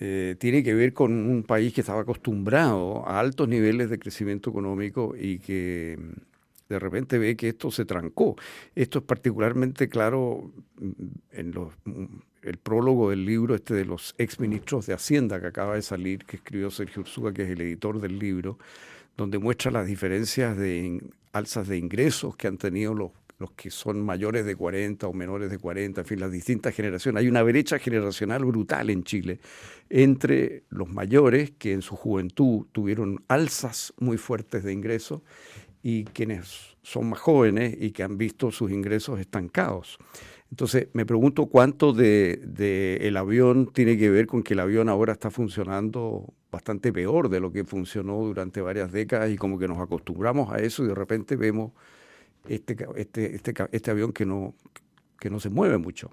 eh, 0.00 0.36
tiene 0.38 0.62
que 0.62 0.74
ver 0.74 0.92
con 0.92 1.12
un 1.12 1.42
país 1.42 1.72
que 1.72 1.80
estaba 1.80 2.02
acostumbrado 2.02 3.06
a 3.08 3.18
altos 3.18 3.48
niveles 3.48 3.90
de 3.90 3.98
crecimiento 3.98 4.50
económico 4.50 5.14
y 5.18 5.40
que 5.40 5.98
mm, 5.98 6.68
de 6.68 6.78
repente 6.78 7.18
ve 7.18 7.36
que 7.36 7.48
esto 7.48 7.70
se 7.72 7.84
trancó. 7.84 8.36
Esto 8.76 9.00
es 9.00 9.04
particularmente 9.04 9.88
claro 9.88 10.52
mm, 10.80 10.92
en 11.32 11.52
los, 11.52 11.72
mm, 11.84 12.04
el 12.42 12.56
prólogo 12.56 13.10
del 13.10 13.24
libro 13.24 13.54
este 13.54 13.74
de 13.74 13.84
los 13.84 14.14
exministros 14.18 14.86
de 14.86 14.94
Hacienda 14.94 15.40
que 15.40 15.46
acaba 15.46 15.74
de 15.74 15.82
salir, 15.82 16.24
que 16.24 16.36
escribió 16.36 16.70
Sergio 16.70 17.02
Ursúa, 17.02 17.32
que 17.32 17.42
es 17.42 17.50
el 17.50 17.60
editor 17.60 18.00
del 18.00 18.18
libro, 18.18 18.58
donde 19.16 19.38
muestra 19.38 19.70
las 19.70 19.86
diferencias 19.86 20.56
de 20.56 21.02
alzas 21.32 21.68
de 21.68 21.78
ingresos 21.78 22.36
que 22.36 22.46
han 22.46 22.58
tenido 22.58 22.94
los 22.94 23.10
los 23.38 23.52
que 23.52 23.70
son 23.70 24.04
mayores 24.04 24.44
de 24.44 24.56
40 24.56 25.06
o 25.06 25.12
menores 25.12 25.50
de 25.50 25.58
40, 25.58 26.00
en 26.00 26.06
fin, 26.06 26.20
las 26.20 26.32
distintas 26.32 26.74
generaciones. 26.74 27.20
Hay 27.20 27.28
una 27.28 27.42
brecha 27.42 27.78
generacional 27.78 28.44
brutal 28.44 28.90
en 28.90 29.04
Chile 29.04 29.38
entre 29.90 30.64
los 30.70 30.88
mayores 30.88 31.52
que 31.52 31.72
en 31.72 31.82
su 31.82 31.96
juventud 31.96 32.66
tuvieron 32.72 33.22
alzas 33.28 33.94
muy 33.98 34.18
fuertes 34.18 34.64
de 34.64 34.72
ingresos 34.72 35.22
y 35.88 36.04
quienes 36.04 36.76
son 36.82 37.08
más 37.08 37.18
jóvenes 37.18 37.74
y 37.80 37.92
que 37.92 38.02
han 38.02 38.18
visto 38.18 38.50
sus 38.50 38.70
ingresos 38.70 39.18
estancados. 39.20 39.96
Entonces, 40.50 40.88
me 40.92 41.06
pregunto 41.06 41.46
cuánto 41.46 41.94
de, 41.94 42.98
el 43.00 43.16
avión 43.16 43.72
tiene 43.72 43.96
que 43.96 44.10
ver 44.10 44.26
con 44.26 44.42
que 44.42 44.52
el 44.52 44.60
avión 44.60 44.90
ahora 44.90 45.14
está 45.14 45.30
funcionando 45.30 46.34
bastante 46.52 46.92
peor 46.92 47.30
de 47.30 47.40
lo 47.40 47.50
que 47.50 47.64
funcionó 47.64 48.18
durante 48.18 48.60
varias 48.60 48.92
décadas 48.92 49.30
y 49.30 49.38
como 49.38 49.58
que 49.58 49.66
nos 49.66 49.78
acostumbramos 49.78 50.52
a 50.52 50.58
eso 50.58 50.84
y 50.84 50.88
de 50.88 50.94
repente 50.94 51.36
vemos 51.36 51.72
este, 52.46 52.76
este, 52.96 53.34
este, 53.34 53.54
este 53.72 53.90
avión 53.90 54.12
que 54.12 54.26
no, 54.26 54.54
que 55.18 55.30
no 55.30 55.40
se 55.40 55.48
mueve 55.48 55.78
mucho. 55.78 56.10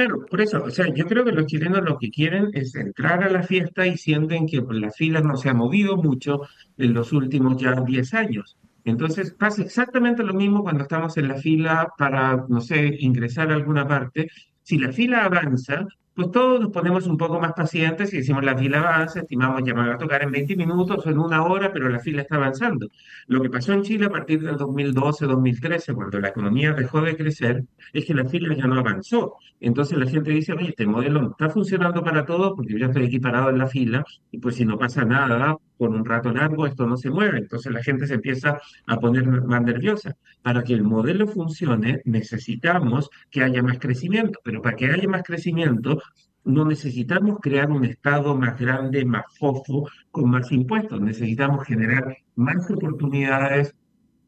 Claro, 0.00 0.24
por 0.24 0.40
eso, 0.40 0.64
o 0.64 0.70
sea, 0.70 0.86
yo 0.94 1.04
creo 1.06 1.26
que 1.26 1.32
los 1.32 1.44
chilenos 1.44 1.82
lo 1.82 1.98
que 1.98 2.10
quieren 2.10 2.48
es 2.54 2.74
entrar 2.74 3.22
a 3.22 3.28
la 3.28 3.42
fiesta 3.42 3.86
y 3.86 3.98
sienten 3.98 4.46
que 4.46 4.64
la 4.70 4.90
fila 4.90 5.20
no 5.20 5.36
se 5.36 5.50
ha 5.50 5.52
movido 5.52 5.98
mucho 5.98 6.40
en 6.78 6.94
los 6.94 7.12
últimos 7.12 7.60
ya 7.60 7.74
10 7.74 8.14
años. 8.14 8.56
Entonces 8.86 9.34
pasa 9.34 9.60
exactamente 9.60 10.22
lo 10.22 10.32
mismo 10.32 10.62
cuando 10.62 10.84
estamos 10.84 11.18
en 11.18 11.28
la 11.28 11.34
fila 11.34 11.92
para, 11.98 12.46
no 12.48 12.62
sé, 12.62 12.96
ingresar 13.00 13.50
a 13.50 13.56
alguna 13.56 13.86
parte. 13.86 14.30
Si 14.62 14.78
la 14.78 14.90
fila 14.90 15.26
avanza, 15.26 15.86
pues 16.14 16.30
todos 16.30 16.60
nos 16.60 16.70
ponemos 16.70 17.06
un 17.06 17.16
poco 17.16 17.40
más 17.40 17.52
pacientes 17.52 18.12
y 18.12 18.18
decimos 18.18 18.44
la 18.44 18.56
fila 18.56 18.80
avanza, 18.80 19.20
estimamos 19.20 19.62
ya 19.64 19.72
a 19.72 19.98
tocar 19.98 20.22
en 20.22 20.30
20 20.30 20.56
minutos 20.56 21.06
o 21.06 21.10
en 21.10 21.18
una 21.18 21.42
hora, 21.44 21.72
pero 21.72 21.88
la 21.88 21.98
fila 21.98 22.22
está 22.22 22.36
avanzando. 22.36 22.88
Lo 23.26 23.40
que 23.40 23.50
pasó 23.50 23.72
en 23.72 23.82
Chile 23.82 24.06
a 24.06 24.10
partir 24.10 24.40
del 24.42 24.56
2012-2013, 24.56 25.94
cuando 25.94 26.20
la 26.20 26.28
economía 26.28 26.72
dejó 26.72 27.00
de 27.00 27.16
crecer, 27.16 27.64
es 27.92 28.04
que 28.04 28.14
la 28.14 28.24
fila 28.24 28.54
ya 28.54 28.66
no 28.66 28.78
avanzó. 28.78 29.36
Entonces 29.60 29.98
la 29.98 30.06
gente 30.06 30.30
dice, 30.30 30.52
oye, 30.52 30.70
este 30.70 30.86
modelo 30.86 31.22
no 31.22 31.30
está 31.30 31.48
funcionando 31.48 32.02
para 32.02 32.24
todos 32.24 32.52
porque 32.56 32.78
yo 32.78 32.86
estoy 32.86 33.04
equiparado 33.04 33.50
en 33.50 33.58
la 33.58 33.66
fila 33.66 34.04
y 34.30 34.38
pues 34.38 34.56
si 34.56 34.64
no 34.64 34.78
pasa 34.78 35.04
nada, 35.04 35.56
por 35.80 35.92
un 35.92 36.04
rato 36.04 36.30
largo 36.30 36.66
esto 36.66 36.86
no 36.86 36.98
se 36.98 37.08
mueve. 37.08 37.38
Entonces 37.38 37.72
la 37.72 37.82
gente 37.82 38.06
se 38.06 38.12
empieza 38.12 38.58
a 38.86 39.00
poner 39.00 39.24
más 39.26 39.62
nerviosa. 39.62 40.14
Para 40.42 40.62
que 40.62 40.74
el 40.74 40.82
modelo 40.82 41.26
funcione 41.26 42.02
necesitamos 42.04 43.08
que 43.30 43.42
haya 43.42 43.62
más 43.62 43.78
crecimiento, 43.78 44.38
pero 44.44 44.60
para 44.60 44.76
que 44.76 44.90
haya 44.90 45.08
más 45.08 45.22
crecimiento 45.22 45.98
no 46.44 46.66
necesitamos 46.66 47.38
crear 47.40 47.70
un 47.70 47.86
Estado 47.86 48.36
más 48.36 48.60
grande, 48.60 49.06
más 49.06 49.24
fofo, 49.38 49.88
con 50.10 50.28
más 50.28 50.52
impuestos. 50.52 51.00
Necesitamos 51.00 51.66
generar 51.66 52.14
más 52.34 52.70
oportunidades 52.70 53.74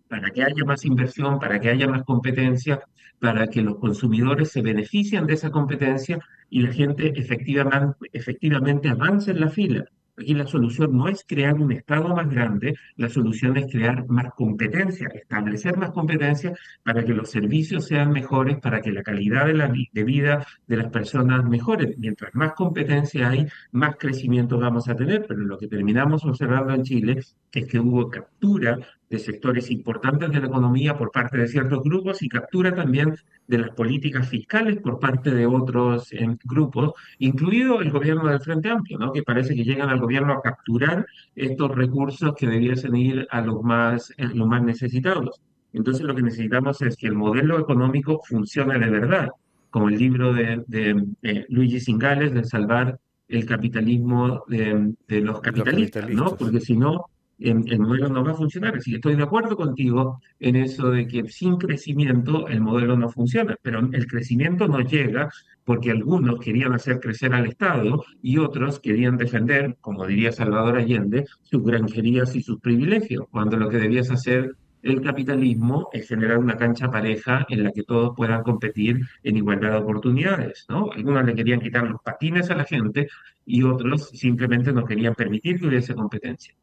para 0.09 0.31
que 0.31 0.43
haya 0.45 0.65
más 0.65 0.87
inversión, 0.87 1.39
para 1.39 1.61
que 1.61 1.69
haya 1.69 1.87
más 1.87 2.03
competencia, 2.05 2.81
para 3.19 3.47
que 3.49 3.61
los 3.61 3.77
consumidores 3.77 4.53
se 4.53 4.63
beneficien 4.63 5.27
de 5.27 5.35
esa 5.35 5.51
competencia 5.51 6.19
y 6.49 6.63
la 6.63 6.73
gente 6.73 7.13
efectivamente, 7.15 8.09
efectivamente 8.15 8.89
avance 8.89 9.33
en 9.33 9.41
la 9.41 9.51
fila. 9.51 9.85
Aquí 10.17 10.35
la 10.35 10.47
solución 10.47 10.97
no 10.97 11.09
es 11.09 11.25
crear 11.27 11.55
un 11.55 11.73
Estado 11.73 12.15
más 12.15 12.29
grande, 12.29 12.75
la 12.97 13.09
solución 13.09 13.57
es 13.57 13.73
crear 13.73 14.07
más 14.09 14.35
competencia, 14.35 15.09
establecer 15.09 15.79
más 15.79 15.91
competencia 15.91 16.53
para 16.83 17.03
que 17.03 17.15
los 17.15 17.31
servicios 17.31 17.87
sean 17.87 18.13
mejores, 18.13 18.59
para 18.59 18.83
que 18.83 18.93
la 18.93 19.03
calidad 19.03 19.47
de, 19.47 19.55
la, 19.55 19.69
vida 19.69 20.47
de 20.67 20.77
las 20.77 20.91
personas 20.91 21.45
mejore. 21.45 21.95
Mientras 21.97 22.35
más 22.35 22.53
competencia 22.53 23.31
hay, 23.31 23.47
más 23.71 23.97
crecimiento 23.97 24.59
vamos 24.59 24.87
a 24.89 24.97
tener, 24.97 25.25
pero 25.27 25.41
lo 25.41 25.57
que 25.57 25.67
terminamos 25.69 26.25
observando 26.25 26.75
en 26.75 26.83
Chile 26.83 27.21
es 27.51 27.67
que 27.67 27.81
hubo 27.81 28.11
captura 28.11 28.79
de 29.13 29.19
sectores 29.19 29.71
importantes 29.71 30.31
de 30.33 30.41
la 30.41 30.47
economía 30.47 30.97
por 30.97 31.13
parte 31.13 31.37
de 31.37 31.47
ciertos 31.47 31.83
grupos 31.85 32.23
y 32.23 32.31
captura 32.31 32.75
también 32.75 33.15
de 33.47 33.59
las 33.59 33.71
políticas 33.73 34.27
fiscales 34.27 34.79
por 34.79 34.99
parte 34.99 35.31
de 35.31 35.45
otros 35.45 36.11
eh, 36.15 36.27
grupos, 36.45 36.95
incluido 37.19 37.83
el 37.83 37.91
gobierno 37.91 38.27
del 38.31 38.41
Frente 38.41 38.71
Amplio, 38.71 38.99
¿no? 38.99 39.13
que 39.13 39.23
parece 39.23 39.55
que 39.55 39.65
llegan 39.65 39.91
al 39.91 40.01
gobierno 40.01 40.33
a 40.33 40.41
capturar 40.41 41.05
estos 41.37 41.71
recursos 41.73 42.35
que 42.35 42.47
debiesen 42.47 42.97
ir 42.97 43.29
a 43.31 43.43
los 43.43 43.63
más, 43.63 44.15
eh, 44.17 44.29
los 44.33 44.49
más 44.49 44.63
necesitados. 44.63 45.43
Entonces 45.75 46.05
lo 46.05 46.15
que 46.15 46.23
necesitamos 46.23 46.81
es 46.81 46.97
que 46.97 47.09
el 47.09 47.15
modelo 47.15 47.61
económico 47.61 48.23
funcione 48.27 48.79
de 48.79 48.89
verdad, 48.89 49.29
como 49.69 49.91
el 49.91 49.99
libro 49.99 50.33
de, 50.33 50.65
de, 50.69 51.45
Luigi 51.51 51.81
Singales 51.81 52.33
de 52.33 52.45
salvar 52.45 52.99
el 53.29 53.45
capitalismo 53.45 54.45
de, 54.49 54.95
de 55.07 55.21
los 55.21 55.43
capitalistas, 55.43 56.09
¿no? 56.09 56.35
Porque 56.35 56.61
si 56.61 56.77
no, 56.77 57.07
el 57.45 57.81
modelo 57.81 58.09
no 58.09 58.25
va 58.25 58.33
a 58.33 58.35
funcionar. 58.35 58.77
Así 58.77 58.91
que 58.91 58.97
estoy 58.97 59.17
de 59.17 59.23
acuerdo 59.23 59.57
contigo 59.57 60.21
en 60.41 60.57
eso 60.57 60.91
de 60.91 61.07
que 61.07 61.29
sin 61.29 61.57
crecimiento 61.57 62.49
el 62.49 62.61
modelo 62.61 62.97
no 62.97 63.09
funciona, 63.09 63.57
pero 63.63 63.81
el 63.81 64.07
crecimiento 64.07 64.69
no 64.69 64.81
llega 64.81 65.31
porque 65.65 65.91
algunos 65.91 66.41
querían 66.41 66.73
hacer 66.73 67.01
crecer 67.01 67.33
al 67.35 67.47
Estado 67.47 68.05
y 68.23 68.39
otros 68.39 68.81
querían 68.81 69.17
defender, 69.17 69.77
como 69.81 70.07
diría 70.07 70.33
Salvador 70.33 70.77
Allende, 70.77 71.27
sus 71.43 71.63
granjerías 71.63 72.35
y 72.35 72.43
sus 72.43 72.61
privilegios, 72.61 73.27
cuando 73.31 73.57
lo 73.57 73.69
que 73.69 73.79
debías 73.79 74.11
hacer 74.11 74.57
el 74.83 75.01
capitalismo 75.01 75.89
es 75.93 76.09
generar 76.09 76.39
una 76.39 76.57
cancha 76.57 76.91
pareja 76.91 77.47
en 77.49 77.63
la 77.63 77.71
que 77.71 77.85
todos 77.85 78.15
puedan 78.17 78.43
competir 78.43 79.01
en 79.23 79.37
igualdad 79.37 79.71
de 79.71 79.77
oportunidades, 79.77 80.67
¿no? 80.69 80.91
Algunos 80.91 81.25
le 81.25 81.35
querían 81.35 81.61
quitar 81.61 81.89
los 81.89 82.01
patines 82.03 82.51
a 82.51 82.57
la 82.57 82.65
gente 82.65 83.07
y 83.47 83.63
otros 83.63 84.11
simplemente 84.11 84.73
no 84.73 84.85
querían 84.85 85.15
permitir 85.15 85.61
que 85.61 85.69
hubiese 85.69 85.95
competencia. 85.95 86.55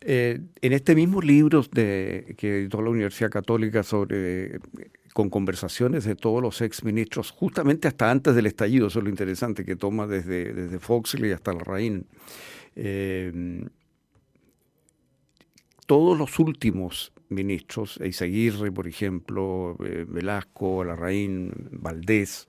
Eh, 0.00 0.40
en 0.60 0.72
este 0.72 0.94
mismo 0.94 1.20
libro 1.20 1.62
de, 1.72 2.34
que 2.38 2.60
editó 2.60 2.82
la 2.82 2.90
Universidad 2.90 3.30
Católica 3.30 3.82
sobre 3.82 4.60
con 5.12 5.30
conversaciones 5.30 6.04
de 6.04 6.14
todos 6.14 6.42
los 6.42 6.60
exministros, 6.60 7.30
justamente 7.30 7.88
hasta 7.88 8.10
antes 8.10 8.34
del 8.34 8.44
estallido, 8.44 8.88
eso 8.88 8.98
es 8.98 9.04
lo 9.04 9.08
interesante, 9.08 9.64
que 9.64 9.74
toma 9.74 10.06
desde, 10.06 10.52
desde 10.52 10.78
Foxley 10.78 11.32
hasta 11.32 11.54
la 11.54 11.62
eh, 12.76 13.64
todos 15.86 16.18
los 16.18 16.38
últimos 16.38 17.12
ministros, 17.28 17.98
Eizaguirre, 18.00 18.70
por 18.70 18.86
ejemplo, 18.86 19.76
eh, 19.84 20.04
Velasco, 20.06 20.84
Larraín, 20.84 21.50
Valdés, 21.72 22.46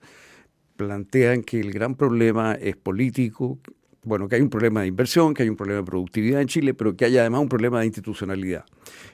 plantean 0.76 1.42
que 1.42 1.60
el 1.60 1.72
gran 1.72 1.94
problema 1.94 2.52
es 2.52 2.76
político, 2.76 3.58
bueno, 4.04 4.28
que 4.28 4.36
hay 4.36 4.42
un 4.42 4.50
problema 4.50 4.82
de 4.82 4.86
inversión, 4.86 5.34
que 5.34 5.42
hay 5.42 5.48
un 5.48 5.56
problema 5.56 5.80
de 5.80 5.86
productividad 5.86 6.40
en 6.40 6.48
Chile, 6.48 6.74
pero 6.74 6.96
que 6.96 7.04
hay 7.04 7.18
además 7.18 7.42
un 7.42 7.48
problema 7.48 7.80
de 7.80 7.86
institucionalidad. 7.86 8.64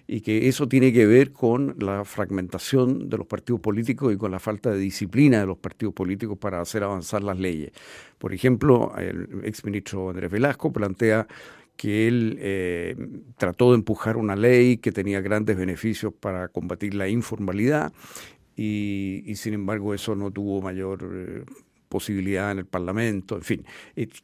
Y 0.06 0.20
que 0.20 0.48
eso 0.48 0.68
tiene 0.68 0.92
que 0.92 1.06
ver 1.06 1.32
con 1.32 1.74
la 1.78 2.04
fragmentación 2.04 3.08
de 3.08 3.16
los 3.16 3.26
partidos 3.26 3.60
políticos 3.60 4.12
y 4.12 4.16
con 4.16 4.30
la 4.30 4.38
falta 4.38 4.70
de 4.70 4.78
disciplina 4.78 5.40
de 5.40 5.46
los 5.46 5.58
partidos 5.58 5.94
políticos 5.94 6.38
para 6.38 6.60
hacer 6.60 6.84
avanzar 6.84 7.22
las 7.22 7.38
leyes. 7.38 7.72
Por 8.18 8.34
ejemplo, 8.34 8.94
el 8.98 9.40
exministro 9.44 10.10
Andrés 10.10 10.30
Velasco 10.30 10.72
plantea 10.72 11.26
que 11.76 12.06
él 12.06 12.38
eh, 12.40 12.96
trató 13.36 13.70
de 13.70 13.78
empujar 13.78 14.16
una 14.16 14.36
ley 14.36 14.76
que 14.76 14.92
tenía 14.92 15.20
grandes 15.20 15.56
beneficios 15.56 16.12
para 16.12 16.48
combatir 16.48 16.94
la 16.94 17.08
informalidad 17.08 17.92
y, 18.56 19.32
sin 19.34 19.54
embargo 19.54 19.94
eso 19.94 20.14
no 20.14 20.30
tuvo 20.30 20.62
mayor 20.62 21.00
eh, 21.12 21.44
posibilidad 21.94 22.50
en 22.50 22.58
el 22.58 22.66
Parlamento, 22.66 23.36
en 23.36 23.42
fin. 23.42 23.64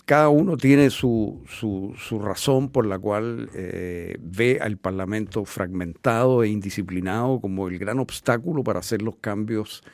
cada 0.04 0.28
uno 0.28 0.56
tiene 0.56 0.90
su, 0.90 1.40
su, 1.46 2.18
razón 2.18 2.68
por 2.68 2.84
la 2.84 2.98
cual 2.98 3.48
eh, 3.54 4.16
ve 4.20 4.58
al 4.60 4.76
Parlamento 4.76 5.44
fragmentado 5.44 6.42
e 6.42 6.48
indisciplinado 6.48 7.40
como 7.40 7.68
el 7.68 7.78
gran 7.78 8.00
obstáculo 8.00 8.64
para 8.64 8.80
hacer 8.80 9.02
los 9.02 9.18
cambios 9.20 9.84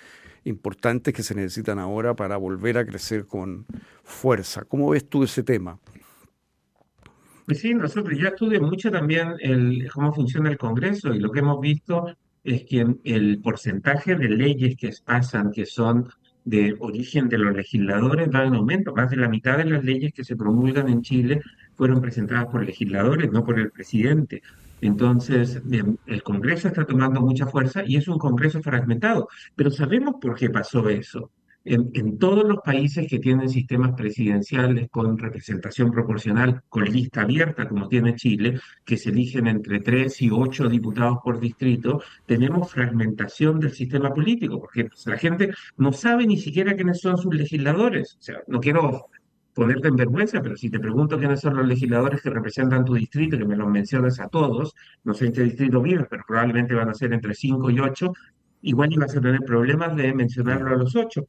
importantes 0.45 1.13
que 1.13 1.23
se 1.23 1.35
necesitan 1.35 1.79
ahora 1.79 2.17
para 2.17 2.39
volver 2.39 2.79
a 2.79 2.87
crecer 2.87 3.27
con 3.27 3.67
fuerza. 4.03 4.65
¿Cómo 4.65 4.89
ves 4.89 5.07
tú 5.07 5.23
ese 5.23 5.43
tema? 5.43 5.79
Pues 7.45 7.61
sí, 7.61 7.75
nosotros, 7.75 8.19
yo 8.19 8.29
estudié 8.29 8.59
mucho 8.59 8.91
también 8.91 9.35
el, 9.41 9.87
cómo 9.93 10.15
funciona 10.15 10.49
el 10.49 10.57
Congreso 10.57 11.13
y 11.13 11.21
lo 11.21 11.31
que 11.31 11.41
hemos 11.41 11.61
visto 11.61 12.07
es 12.43 12.65
que 12.65 12.87
el 13.05 13.39
porcentaje 13.43 14.15
de 14.15 14.31
leyes 14.31 14.77
que 14.77 14.93
pasan, 15.05 15.53
que 15.53 15.67
son 15.67 16.09
de 16.47 16.77
origen 16.79 17.29
de 17.29 17.39
los 17.39 17.55
legisladores 17.55 18.31
va 18.35 18.45
en 18.45 18.55
aumento. 18.55 18.95
Más 18.95 19.11
de 19.11 19.17
la 19.17 19.29
mitad 19.29 19.59
de 19.59 19.67
las 19.67 19.85
leyes 19.85 20.13
que 20.15 20.25
se 20.25 20.37
promulgan 20.37 20.89
en 20.89 21.03
Chile 21.03 21.43
fueron 21.75 22.01
presentadas 22.01 22.47
por 22.47 22.65
legisladores, 22.65 23.31
no 23.33 23.45
por 23.45 23.59
el 23.59 23.71
presidente. 23.71 24.43
Entonces, 24.81 25.61
em, 25.71 25.97
el 26.07 26.23
Congreso 26.23 26.69
está 26.69 26.85
tomando 26.87 27.21
mucha 27.21 27.47
fuerza 27.47 27.83
y 27.85 27.97
es 27.97 28.07
un 28.09 28.19
Congreso 28.19 28.63
fragmentado. 28.63 29.29
Pero 29.57 29.71
sabemos 29.71 30.17
por 30.21 30.37
qué 30.37 30.49
pasó 30.49 30.89
eso 30.89 31.31
en, 31.67 32.19
todos 32.19 32.45
los 32.45 32.59
países 32.59 33.09
que 33.09 33.19
tienen 33.19 33.49
sistemas 33.49 33.93
presidenciales 33.97 34.89
con 34.89 35.19
representación 35.19 35.91
proporcional, 35.91 36.63
con 36.69 36.85
lista 36.85 37.23
abierta, 37.23 37.69
como 37.69 37.89
tiene 37.89 38.15
Chile, 38.15 38.61
que 38.85 38.97
se 38.97 39.11
eligen 39.11 39.49
entre 39.49 39.81
tres 39.81 40.23
y 40.23 40.31
ocho 40.31 40.69
diputados 40.69 41.19
por 41.25 41.41
distrito, 41.41 42.03
tenemos 42.25 42.71
fragmentación 42.71 43.59
del 43.59 43.73
sistema 43.73 44.15
político, 44.15 44.61
porque 44.61 44.85
pues, 44.85 45.07
la 45.07 45.19
gente 45.19 45.51
no 45.77 45.93
sabe 45.93 46.27
ni 46.27 46.39
siquiera 46.39 46.77
quiénes 46.77 47.01
son 47.01 47.19
sus 47.19 47.35
legisladores. 47.35 48.17
O 48.21 48.23
sea, 48.23 48.39
no 48.47 48.61
quiero 48.61 49.07
ponerte 49.53 49.89
en 49.89 49.97
vergüenza, 49.97 50.41
pero 50.43 50.57
si 50.57 50.71
te 50.71 50.79
pregunto 50.79 51.19
quiénes 51.19 51.41
son 51.41 51.57
los 51.57 51.67
legisladores 51.67 52.23
que 52.23 52.31
representan 52.31 52.85
tu 52.85 52.95
distrito, 52.95 53.39
que 53.39 53.45
me 53.45 53.57
los 53.57 53.69
mencionas 53.69 54.21
a 54.21 54.29
todos, 54.29 54.75
no 55.03 55.15
sé 55.15 55.27
en 55.27 55.33
qué 55.33 55.43
distrito 55.43 55.83
vives, 55.83 56.07
pero 56.09 56.23
probablemente 56.27 56.75
van 56.75 56.91
a 56.91 56.95
ser 56.95 57.13
entre 57.13 57.35
cinco 57.35 57.71
y 57.71 57.81
ocho, 57.81 58.13
igual 58.63 58.93
ibas 58.93 59.17
a 59.17 59.21
tener 59.21 59.41
problemas 59.41 59.97
de 59.97 60.15
mencionarlo 60.15 60.71
a 60.71 60.77
los 60.77 60.95
ocho 60.95 61.27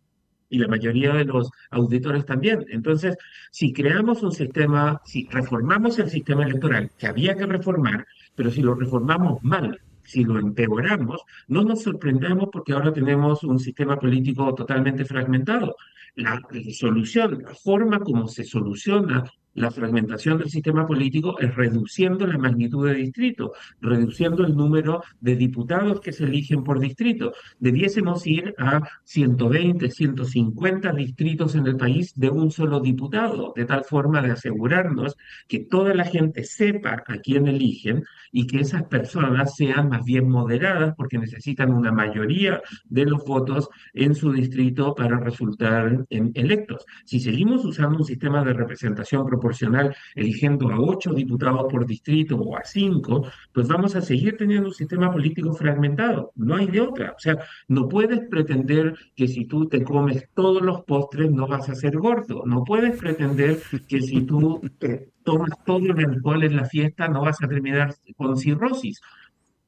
y 0.50 0.60
la 0.60 0.68
mayoría 0.68 1.14
de 1.14 1.26
los 1.26 1.50
auditores 1.72 2.26
también. 2.26 2.66
Entonces, 2.70 3.18
si 3.52 3.74
creamos 3.74 4.24
un 4.24 4.32
sistema, 4.32 5.02
si 5.06 5.28
reformamos 5.30 6.00
el 6.00 6.10
sistema 6.10 6.44
electoral, 6.44 6.92
que 6.98 7.08
había 7.08 7.36
que 7.36 7.46
reformar, 7.46 8.06
pero 8.36 8.52
si 8.52 8.62
lo 8.62 8.76
reformamos 8.76 9.44
mal, 9.44 9.80
si 10.04 10.24
lo 10.24 10.40
empeoramos, 10.40 11.22
no 11.48 11.64
nos 11.64 11.84
sorprendamos 11.84 12.50
porque 12.52 12.74
ahora 12.74 12.94
tenemos 12.94 13.44
un 13.44 13.60
sistema 13.60 14.00
político 14.00 14.54
totalmente 14.56 15.04
fragmentado. 15.04 15.76
La, 16.16 16.42
la 16.50 16.74
solución, 16.74 17.44
la 17.44 17.54
forma 17.54 18.00
como 18.00 18.28
se 18.28 18.44
soluciona 18.44 19.24
la 19.58 19.72
fragmentación 19.72 20.38
del 20.38 20.50
sistema 20.50 20.86
político 20.86 21.40
es 21.40 21.54
reduciendo 21.56 22.28
la 22.28 22.38
magnitud 22.38 22.88
de 22.88 22.94
distrito, 22.94 23.54
reduciendo 23.82 24.46
el 24.46 24.56
número 24.56 25.02
de 25.20 25.36
diputados 25.36 26.00
que 26.00 26.12
se 26.12 26.26
eligen 26.26 26.64
por 26.64 26.80
distrito. 26.80 27.34
Debiésemos 27.60 28.28
ir 28.28 28.54
a 28.60 28.88
120, 29.04 29.90
150 29.90 30.94
distritos 30.94 31.56
en 31.56 31.66
el 31.66 31.76
país 31.76 32.14
de 32.16 32.30
un 32.30 32.52
solo 32.52 32.80
diputado, 32.80 33.54
de 33.56 33.66
tal 33.66 33.84
forma 33.84 34.22
de 34.22 34.32
asegurarnos 34.32 35.18
que 35.48 35.60
toda 35.60 35.96
la 35.96 36.06
gente 36.06 36.44
sepa 36.44 37.04
a 37.08 37.18
quién 37.18 37.48
eligen 37.48 38.04
y 38.38 38.46
que 38.46 38.60
esas 38.60 38.84
personas 38.84 39.56
sean 39.56 39.90
más 39.90 40.06
bien 40.06 40.30
moderadas 40.30 40.94
porque 40.96 41.18
necesitan 41.18 41.74
una 41.74 41.92
mayoría 41.92 42.62
de 42.86 43.06
los 43.06 43.26
votos 43.26 43.68
en 43.96 44.14
su 44.14 44.32
distrito 44.32 44.94
para 44.94 45.20
resultar 45.20 46.06
electos. 46.12 46.86
Si 47.04 47.20
seguimos 47.20 47.66
usando 47.66 47.98
un 47.98 48.06
sistema 48.06 48.44
de 48.44 48.54
representación 48.54 49.26
proporcional, 49.26 49.96
eligiendo 50.14 50.70
a 50.70 50.80
ocho 50.80 51.14
diputados 51.14 51.66
por 51.72 51.88
distrito 51.88 52.36
o 52.38 52.56
a 52.56 52.64
cinco, 52.64 53.26
pues 53.52 53.68
vamos 53.68 53.96
a 53.96 54.02
seguir 54.02 54.38
teniendo 54.38 54.68
un 54.68 54.76
sistema 54.76 55.12
político 55.12 55.52
fragmentado. 55.54 56.32
No 56.36 56.58
hay 56.58 56.68
de 56.68 56.82
otra. 56.82 57.14
O 57.18 57.20
sea, 57.20 57.40
no 57.68 57.90
puedes 57.90 58.20
pretender 58.30 58.94
que 59.16 59.28
si 59.28 59.46
tú 59.46 59.68
te 59.68 59.84
comes 59.84 60.30
todos 60.36 60.62
los 60.62 60.84
postres 60.84 61.32
no 61.32 61.48
vas 61.48 61.70
a 61.70 61.74
ser 61.74 61.98
gordo. 61.98 62.44
No 62.46 62.64
puedes 62.64 63.00
pretender 63.00 63.60
que 63.88 64.00
si 64.00 64.22
tú 64.22 64.62
te 64.78 65.10
tomas 65.28 65.62
todo 65.66 65.80
el 65.80 66.06
alcohol 66.06 66.42
en 66.46 66.56
la 66.56 66.64
fiesta 66.64 67.10
no 67.10 67.20
vas 67.22 67.44
a 67.44 67.50
terminar 67.50 67.94
con 68.16 68.38
cirrosis. 68.38 69.02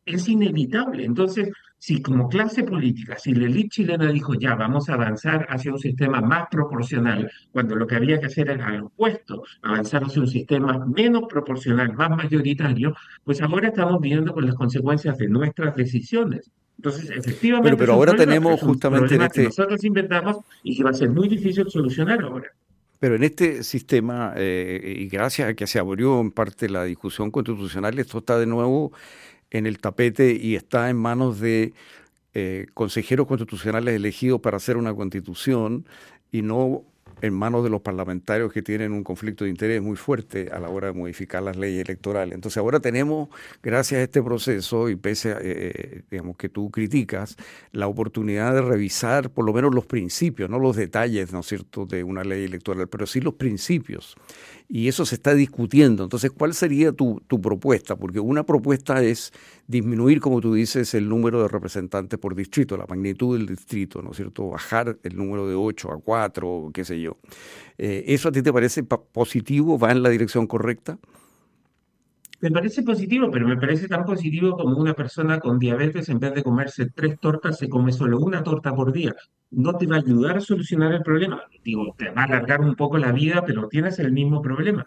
Es 0.05 0.29
inevitable. 0.29 1.03
Entonces, 1.03 1.51
si 1.77 2.01
como 2.01 2.29
clase 2.29 2.63
política, 2.63 3.17
si 3.17 3.33
la 3.33 3.45
élite 3.47 3.67
chilena 3.67 4.09
dijo 4.09 4.35
ya, 4.35 4.55
vamos 4.55 4.87
a 4.87 4.93
avanzar 4.93 5.45
hacia 5.49 5.73
un 5.73 5.79
sistema 5.79 6.21
más 6.21 6.47
proporcional, 6.49 7.29
cuando 7.51 7.75
lo 7.75 7.85
que 7.85 7.97
había 7.97 8.21
que 8.21 8.27
hacer 8.27 8.49
era 8.49 8.69
lo 8.69 8.85
opuesto, 8.85 9.43
avanzar 9.61 10.05
hacia 10.05 10.21
un 10.21 10.29
sistema 10.29 10.85
menos 10.85 11.23
proporcional, 11.27 11.91
más 11.93 12.09
mayoritario, 12.09 12.95
pues 13.25 13.41
ahora 13.41 13.67
estamos 13.67 13.99
viendo 13.99 14.33
con 14.33 14.45
las 14.45 14.55
consecuencias 14.55 15.17
de 15.17 15.27
nuestas 15.27 15.75
decisiones. 15.75 16.49
Entonces, 16.77 17.09
efectivamente, 17.09 17.75
pero, 17.75 17.95
ahora 17.95 18.15
tenemos 18.15 18.61
justamente 18.61 19.15
este... 19.15 19.41
que 19.41 19.43
nosotros 19.47 19.83
inventamos 19.83 20.37
y 20.63 20.77
que 20.77 20.85
va 20.85 20.91
a 20.91 20.93
ser 20.93 21.09
muy 21.09 21.27
difícil 21.27 21.69
solucionar 21.69 22.21
ahora. 22.21 22.49
Pero 22.99 23.15
en 23.15 23.23
este 23.23 23.63
sistema, 23.63 24.33
eh, 24.35 24.95
y 24.99 25.07
gracias 25.07 25.49
a 25.49 25.53
que 25.53 25.67
se 25.67 25.79
abrió 25.79 26.19
en 26.19 26.31
parte 26.31 26.69
la 26.69 26.83
discusión 26.83 27.31
constitucional, 27.31 27.97
esto 27.97 28.19
está 28.19 28.37
de 28.37 28.45
nuevo 28.45 28.91
en 29.51 29.65
el 29.65 29.79
tapete 29.79 30.33
y 30.39 30.55
está 30.55 30.89
en 30.89 30.97
manos 30.97 31.39
de 31.39 31.73
eh, 32.33 32.67
consejeros 32.73 33.27
constitucionales 33.27 33.95
elegidos 33.95 34.41
para 34.41 34.57
hacer 34.57 34.77
una 34.77 34.93
constitución 34.93 35.87
y 36.31 36.41
no 36.41 36.83
en 37.21 37.33
manos 37.33 37.63
de 37.63 37.69
los 37.69 37.81
parlamentarios 37.81 38.51
que 38.51 38.61
tienen 38.61 38.91
un 38.91 39.03
conflicto 39.03 39.43
de 39.43 39.49
interés 39.49 39.81
muy 39.81 39.95
fuerte 39.95 40.49
a 40.51 40.59
la 40.59 40.69
hora 40.69 40.87
de 40.87 40.93
modificar 40.93 41.43
las 41.43 41.57
leyes 41.57 41.85
electorales. 41.87 42.35
Entonces 42.35 42.57
ahora 42.57 42.79
tenemos, 42.79 43.29
gracias 43.61 43.99
a 43.99 44.03
este 44.03 44.21
proceso 44.21 44.89
y 44.89 44.95
pese 44.95 45.33
a 45.33 45.37
eh, 45.37 45.41
eh, 45.43 46.01
digamos, 46.09 46.37
que 46.37 46.49
tú 46.49 46.71
criticas, 46.71 47.35
la 47.71 47.87
oportunidad 47.87 48.53
de 48.53 48.61
revisar 48.61 49.29
por 49.29 49.45
lo 49.45 49.53
menos 49.53 49.73
los 49.73 49.85
principios, 49.85 50.49
no 50.49 50.59
los 50.59 50.75
detalles, 50.75 51.31
¿no 51.31 51.43
cierto?, 51.43 51.85
de 51.85 52.03
una 52.03 52.23
ley 52.23 52.45
electoral, 52.45 52.87
pero 52.87 53.05
sí 53.05 53.21
los 53.21 53.35
principios. 53.35 54.15
Y 54.71 54.87
eso 54.87 55.03
se 55.03 55.15
está 55.15 55.33
discutiendo. 55.33 56.03
Entonces, 56.03 56.29
¿cuál 56.29 56.53
sería 56.53 56.91
tu, 56.91 57.19
tu 57.25 57.41
propuesta? 57.41 57.95
Porque 57.95 58.19
una 58.19 58.43
propuesta 58.43 59.01
es 59.01 59.33
disminuir, 59.65 60.21
como 60.21 60.41
tú 60.41 60.53
dices, 60.53 60.93
el 60.93 61.09
número 61.09 61.41
de 61.41 61.47
representantes 61.47 62.19
por 62.19 62.35
distrito, 62.35 62.77
la 62.77 62.85
magnitud 62.87 63.35
del 63.35 63.47
distrito, 63.47 64.03
¿no 64.03 64.11
es 64.11 64.17
cierto? 64.17 64.47
Bajar 64.47 64.99
el 65.01 65.17
número 65.17 65.47
de 65.47 65.55
8 65.55 65.91
a 65.91 65.99
4, 65.99 66.69
qué 66.71 66.85
sé 66.85 67.01
yo. 67.01 67.17
Eh, 67.79 68.05
¿Eso 68.09 68.29
a 68.29 68.31
ti 68.31 68.43
te 68.43 68.53
parece 68.53 68.83
positivo? 68.83 69.79
¿Va 69.79 69.91
en 69.91 70.03
la 70.03 70.09
dirección 70.09 70.45
correcta? 70.45 70.99
Me 72.41 72.51
parece 72.51 72.83
positivo, 72.83 73.29
pero 73.29 73.47
me 73.47 73.57
parece 73.57 73.87
tan 73.89 74.05
positivo 74.05 74.55
como 74.55 74.77
una 74.77 74.93
persona 74.93 75.39
con 75.39 75.59
diabetes, 75.59 76.07
en 76.07 76.19
vez 76.19 76.33
de 76.33 76.43
comerse 76.43 76.89
tres 76.89 77.19
tortas, 77.19 77.57
se 77.57 77.67
come 77.67 77.91
solo 77.91 78.17
una 78.19 78.41
torta 78.43 78.73
por 78.73 78.93
día. 78.93 79.13
No 79.51 79.75
te 79.75 79.87
va 79.87 79.97
a 79.97 79.99
ayudar 79.99 80.37
a 80.37 80.41
solucionar 80.41 80.93
el 80.93 81.01
problema. 81.01 81.41
Digo, 81.63 81.93
te 81.97 82.11
va 82.11 82.21
a 82.21 82.25
alargar 82.25 82.61
un 82.61 82.75
poco 82.75 82.97
la 82.97 83.11
vida, 83.11 83.43
pero 83.45 83.67
tienes 83.67 83.99
el 83.99 84.13
mismo 84.13 84.41
problema. 84.41 84.85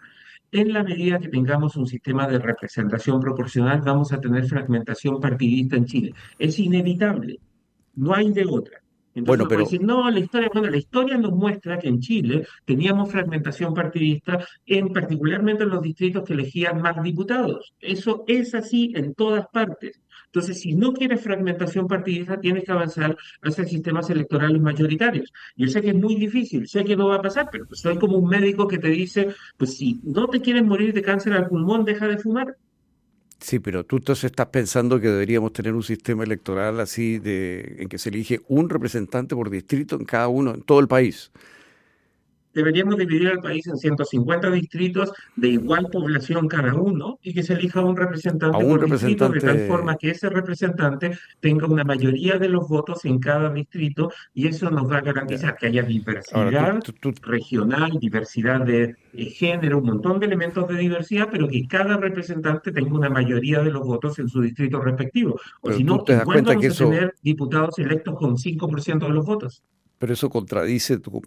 En 0.51 0.73
la 0.73 0.83
medida 0.83 1.19
que 1.19 1.29
tengamos 1.29 1.75
un 1.75 1.85
sistema 1.85 2.27
de 2.27 2.39
representación 2.39 3.19
proporcional, 3.19 3.81
vamos 3.81 4.13
a 4.13 4.19
tener 4.19 4.45
fragmentación 4.45 5.19
partidista 5.19 5.75
en 5.75 5.85
Chile. 5.85 6.13
Es 6.39 6.57
inevitable, 6.59 7.39
no 7.95 8.13
hay 8.15 8.31
de 8.31 8.45
otra. 8.45 8.82
Entonces, 9.15 9.27
bueno, 9.27 9.45
pero... 9.47 9.63
decir, 9.63 9.81
no, 9.83 10.09
la 10.09 10.19
historia, 10.19 10.49
bueno, 10.51 10.69
la 10.69 10.77
historia 10.77 11.17
nos 11.17 11.31
muestra 11.33 11.77
que 11.77 11.87
en 11.87 11.99
Chile 11.99 12.47
teníamos 12.65 13.11
fragmentación 13.11 13.73
partidista, 13.73 14.45
en 14.65 14.91
particularmente 14.91 15.63
en 15.63 15.69
los 15.69 15.81
distritos 15.81 16.23
que 16.23 16.33
elegían 16.33 16.81
más 16.81 17.01
diputados. 17.03 17.73
Eso 17.79 18.23
es 18.27 18.55
así 18.55 18.91
en 18.95 19.13
todas 19.13 19.45
partes. 19.47 20.01
Entonces, 20.33 20.61
si 20.61 20.73
no 20.73 20.93
quieres 20.93 21.21
fragmentación 21.21 21.87
partidista, 21.87 22.39
tienes 22.39 22.63
que 22.63 22.71
avanzar 22.71 23.15
hacia 23.43 23.65
sistemas 23.65 24.09
electorales 24.09 24.59
mayoritarios. 24.59 25.31
Yo 25.55 25.67
sé 25.67 25.79
que 25.81 25.89
es 25.89 25.95
muy 25.95 26.15
difícil, 26.15 26.67
sé 26.67 26.83
que 26.83 26.95
no 26.95 27.09
va 27.09 27.17
a 27.17 27.21
pasar, 27.21 27.49
pero 27.51 27.65
soy 27.71 27.99
como 27.99 28.17
un 28.17 28.27
médico 28.27 28.67
que 28.67 28.79
te 28.79 28.87
dice, 28.87 29.27
pues 29.57 29.77
si 29.77 30.01
no 30.03 30.27
te 30.27 30.41
quieres 30.41 30.63
morir 30.63 30.91
de 30.91 31.03
cáncer 31.03 31.33
al 31.33 31.47
pulmón, 31.47 31.85
deja 31.85 32.07
de 32.07 32.17
fumar. 32.17 32.57
Sí, 33.43 33.59
pero 33.59 33.85
tú 33.85 33.97
entonces 33.97 34.23
estás 34.25 34.47
pensando 34.47 35.01
que 35.01 35.09
deberíamos 35.09 35.51
tener 35.51 35.73
un 35.73 35.83
sistema 35.83 36.23
electoral 36.23 36.79
así 36.79 37.19
de 37.19 37.75
en 37.79 37.89
que 37.89 37.97
se 37.97 38.07
elige 38.07 38.39
un 38.47 38.69
representante 38.69 39.35
por 39.35 39.49
distrito 39.49 39.97
en 39.97 40.05
cada 40.05 40.29
uno, 40.29 40.53
en 40.53 40.61
todo 40.61 40.79
el 40.79 40.87
país 40.87 41.29
deberíamos 42.53 42.97
dividir 42.97 43.29
el 43.29 43.39
país 43.39 43.67
en 43.67 43.77
150 43.77 44.51
distritos 44.51 45.11
de 45.35 45.49
igual 45.49 45.87
población 45.91 46.47
cada 46.47 46.73
uno 46.73 47.19
y 47.21 47.33
que 47.33 47.43
se 47.43 47.53
elija 47.53 47.81
un 47.81 47.95
representante 47.95 48.63
por 48.63 48.89
distrito 48.89 49.29
de 49.29 49.39
tal 49.39 49.59
forma 49.67 49.95
que 49.95 50.11
ese 50.11 50.29
representante 50.29 51.17
tenga 51.39 51.67
una 51.67 51.83
mayoría 51.83 52.37
de 52.37 52.49
los 52.49 52.67
votos 52.67 53.05
en 53.05 53.19
cada 53.19 53.51
distrito 53.51 54.11
y 54.33 54.47
eso 54.47 54.69
nos 54.69 54.89
va 54.91 54.97
a 54.97 55.01
garantizar 55.01 55.55
que 55.57 55.67
haya 55.67 55.83
diversidad 55.83 56.79
regional, 57.21 57.91
diversidad 57.99 58.61
de, 58.61 58.95
género, 59.13 59.79
un 59.79 59.85
montón 59.85 60.19
de 60.19 60.25
elementos 60.25 60.67
de 60.67 60.75
diversidad, 60.75 61.29
pero 61.31 61.47
que 61.47 61.67
cada 61.67 61.97
representante 61.97 62.71
tenga 62.71 62.95
una 62.95 63.09
mayoría 63.09 63.61
de 63.61 63.71
los 63.71 63.85
votos 63.85 64.17
en 64.19 64.27
su 64.27 64.41
distrito 64.41 64.79
respectivo. 64.79 65.39
O 65.61 65.71
si 65.71 65.83
no, 65.83 66.03
vamos 66.03 66.49
a 66.49 66.85
tener 66.85 67.13
diputados 67.21 67.77
electos 67.79 68.15
con 68.17 68.37
5% 68.37 68.99
de 68.99 69.13
los 69.13 69.25
votos 69.25 69.63
pero 70.03 70.15
eso 70.15 70.29
contradice, 70.29 70.99
tú, 70.99 71.21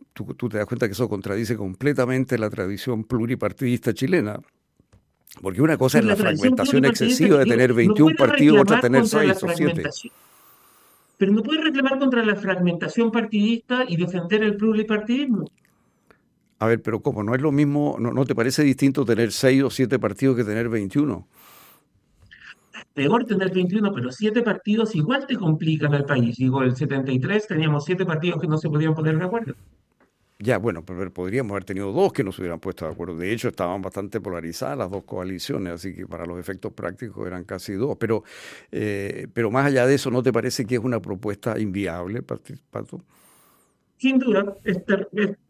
te 0.50 0.58
das 0.58 0.66
cuenta 0.66 0.86
que 0.86 0.92
eso 0.92 1.08
contradice 1.08 1.56
completamente 1.56 2.36
la 2.36 2.50
tradición 2.50 3.04
pluripartidista 3.04 3.94
chilena. 3.94 4.38
Porque 5.40 5.62
una 5.62 5.78
cosa 5.78 5.98
es 5.98 6.04
la, 6.04 6.14
fragmentación 6.14 6.84
excesiva 6.84 7.38
de 7.38 7.46
tener 7.46 7.72
21 7.72 8.14
partidos, 8.18 8.60
otra 8.60 8.78
tener 8.82 9.06
6 9.06 9.42
o 9.44 9.48
7. 9.48 9.82
Pero 11.16 11.32
no 11.32 11.42
puedes 11.42 11.64
reclamar 11.64 11.98
contra 11.98 12.22
la 12.22 12.36
fragmentación 12.36 13.10
partidista 13.10 13.86
y 13.88 13.96
defender 13.96 14.42
el 14.42 14.58
pluripartidismo. 14.58 15.50
A 16.58 16.66
ver, 16.66 16.82
pero 16.82 17.00
¿cómo? 17.00 17.22
¿No 17.22 17.34
es 17.34 17.40
lo 17.40 17.52
mismo, 17.52 17.96
no, 17.98 18.12
no 18.12 18.26
te 18.26 18.34
parece 18.34 18.62
distinto 18.62 19.06
tener 19.06 19.32
6 19.32 19.62
o 19.62 19.70
7 19.70 19.98
partidos 19.98 20.36
que 20.36 20.44
tener 20.44 20.68
21? 20.68 21.26
Peor 22.94 23.24
tener 23.24 23.52
21, 23.52 23.92
pero 23.92 24.10
siete 24.10 24.42
partidos 24.42 24.94
igual 24.94 25.26
te 25.26 25.36
complican 25.36 25.94
al 25.94 26.04
país. 26.04 26.36
Digo, 26.36 26.62
el 26.62 26.76
73 26.76 27.46
teníamos 27.46 27.84
siete 27.84 28.04
partidos 28.04 28.40
que 28.40 28.46
no 28.46 28.58
se 28.58 28.68
podían 28.68 28.94
poner 28.94 29.18
de 29.18 29.24
acuerdo. 29.24 29.54
Ya, 30.38 30.58
bueno, 30.58 30.84
pero 30.84 31.10
podríamos 31.12 31.52
haber 31.52 31.64
tenido 31.64 31.92
dos 31.92 32.12
que 32.12 32.22
no 32.22 32.30
se 32.30 32.42
hubieran 32.42 32.60
puesto 32.60 32.84
de 32.84 32.92
acuerdo. 32.92 33.16
De 33.16 33.32
hecho, 33.32 33.48
estaban 33.48 33.80
bastante 33.80 34.20
polarizadas 34.20 34.76
las 34.76 34.90
dos 34.90 35.04
coaliciones, 35.04 35.72
así 35.72 35.94
que 35.94 36.06
para 36.06 36.26
los 36.26 36.38
efectos 36.38 36.74
prácticos 36.74 37.26
eran 37.26 37.44
casi 37.44 37.72
dos. 37.72 37.96
Pero, 37.98 38.22
eh, 38.70 39.28
pero 39.32 39.50
más 39.50 39.66
allá 39.66 39.86
de 39.86 39.94
eso, 39.94 40.10
¿no 40.10 40.22
te 40.22 40.34
parece 40.34 40.66
que 40.66 40.74
es 40.74 40.80
una 40.82 41.00
propuesta 41.00 41.58
inviable, 41.58 42.22
Pato? 42.22 43.02
Sin 43.98 44.18
duda 44.18 44.54
es, 44.64 44.78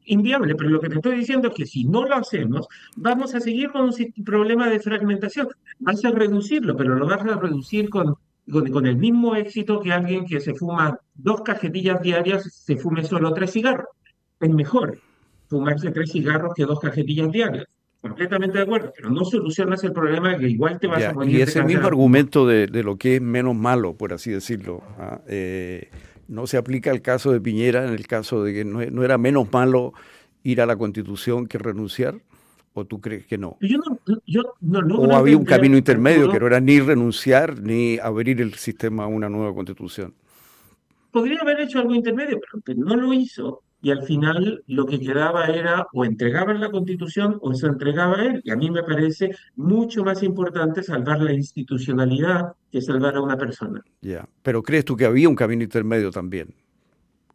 inviable, 0.05 0.55
pero 0.55 0.71
lo 0.71 0.81
que 0.81 0.89
te 0.89 0.97
estoy 0.97 1.17
diciendo 1.17 1.49
es 1.49 1.55
que 1.55 1.67
si 1.67 1.85
no 1.85 2.05
lo 2.07 2.15
hacemos, 2.15 2.69
vamos 2.97 3.35
a 3.35 3.41
seguir 3.41 3.71
con 3.71 3.83
un 3.83 4.25
problema 4.25 4.69
de 4.69 4.79
fragmentación. 4.79 5.49
Vas 5.81 6.05
a 6.05 6.11
reducirlo, 6.11 6.77
pero 6.77 6.95
lo 6.95 7.07
vas 7.07 7.23
a 7.23 7.37
reducir 7.37 7.91
con, 7.91 8.15
con, 8.51 8.87
el 8.87 8.97
mismo 8.97 9.35
éxito 9.35 9.81
que 9.81 9.93
alguien 9.93 10.25
que 10.25 10.41
se 10.41 10.55
fuma 10.55 10.99
dos 11.15 11.41
cajetillas 11.43 12.01
diarias 12.01 12.45
se 12.53 12.77
fume 12.77 13.05
solo 13.05 13.33
tres 13.35 13.53
cigarros. 13.53 13.89
Es 14.39 14.51
mejor 14.51 15.01
fumarse 15.49 15.91
tres 15.91 16.13
cigarros 16.13 16.55
que 16.55 16.65
dos 16.65 16.79
cajetillas 16.79 17.31
diarias. 17.33 17.65
Completamente 18.01 18.59
de 18.59 18.65
acuerdo, 18.65 18.93
pero 18.95 19.11
no 19.11 19.25
solucionas 19.25 19.83
el 19.83 19.93
problema 19.93 20.39
que 20.39 20.49
igual 20.49 20.79
te 20.79 20.87
vas 20.87 21.03
a 21.03 21.13
morir. 21.13 21.39
Y 21.39 21.43
ese 21.43 21.65
mismo 21.65 21.89
argumento 21.89 22.47
de, 22.47 22.69
de, 22.69 22.85
lo 22.85 22.97
que 22.97 23.17
es 23.17 23.23
menos 23.23 23.57
malo, 23.57 23.97
por 23.97 24.13
así 24.13 24.31
decirlo. 24.31 24.83
¿ah? 24.99 25.21
Eh, 25.27 25.91
no 26.29 26.47
se 26.47 26.57
aplica 26.57 26.91
al 26.91 27.03
caso 27.03 27.33
de 27.33 27.41
Piñera 27.41 27.87
en 27.87 27.93
el 27.93 28.07
caso 28.07 28.43
de 28.43 28.53
que 28.53 28.65
no, 28.65 29.05
era 29.05 29.19
menos 29.19 29.53
malo 29.53 29.93
ir 30.43 30.61
a 30.61 30.67
la 30.67 30.77
constitución 30.77 31.47
que 31.47 31.59
renunciar? 31.59 32.21
¿O 32.75 32.85
tú 32.85 33.01
crees 33.01 33.27
que 33.27 33.39
no? 33.39 33.57
¿O 34.99 35.17
había 35.17 35.37
un 35.37 35.45
camino 35.47 35.79
intermedio 35.79 36.31
que 36.31 36.39
no 36.39 36.47
era 36.47 36.61
ni 36.61 36.79
renunciar 36.79 37.59
ni 37.59 37.99
abrir 37.99 38.41
el 38.43 38.53
sistema 38.55 39.05
a 39.05 39.07
una 39.07 39.31
nueva 39.31 39.55
constitución? 39.55 40.15
Podría 41.11 41.41
haber 41.41 41.61
hecho 41.61 41.79
algo 41.79 41.95
intermedio, 41.95 42.39
pero 42.65 42.79
no 42.79 42.97
lo 42.97 43.15
hizo 43.15 43.63
y 43.87 43.93
al 43.93 44.03
final 44.03 44.65
lo 44.67 44.85
que 44.85 44.99
quedaba 44.99 45.47
era 45.47 45.87
o 45.93 46.05
entregaban 46.05 46.61
la 46.61 46.73
constitución 46.73 47.39
o 47.41 47.55
se 47.55 47.69
entregaba 47.69 48.21
él. 48.21 48.41
Y 48.43 48.51
a 48.51 48.57
mí 48.57 48.69
me 48.69 48.83
parece 48.83 49.31
mucho 49.55 50.03
más 50.03 50.25
importante 50.25 50.83
salvar 50.83 51.21
la 51.21 51.33
institucionalidad 51.33 52.55
que 52.73 52.83
salvar 52.83 53.15
a 53.15 53.21
una 53.21 53.37
persona. 53.37 53.81
Ya, 54.01 54.29
pero 54.43 54.61
¿crees 54.61 54.85
tú 54.85 54.97
que 54.97 55.05
había 55.05 55.29
un 55.29 55.37
camino 55.37 55.63
intermedio 55.63 56.11
también? 56.11 56.53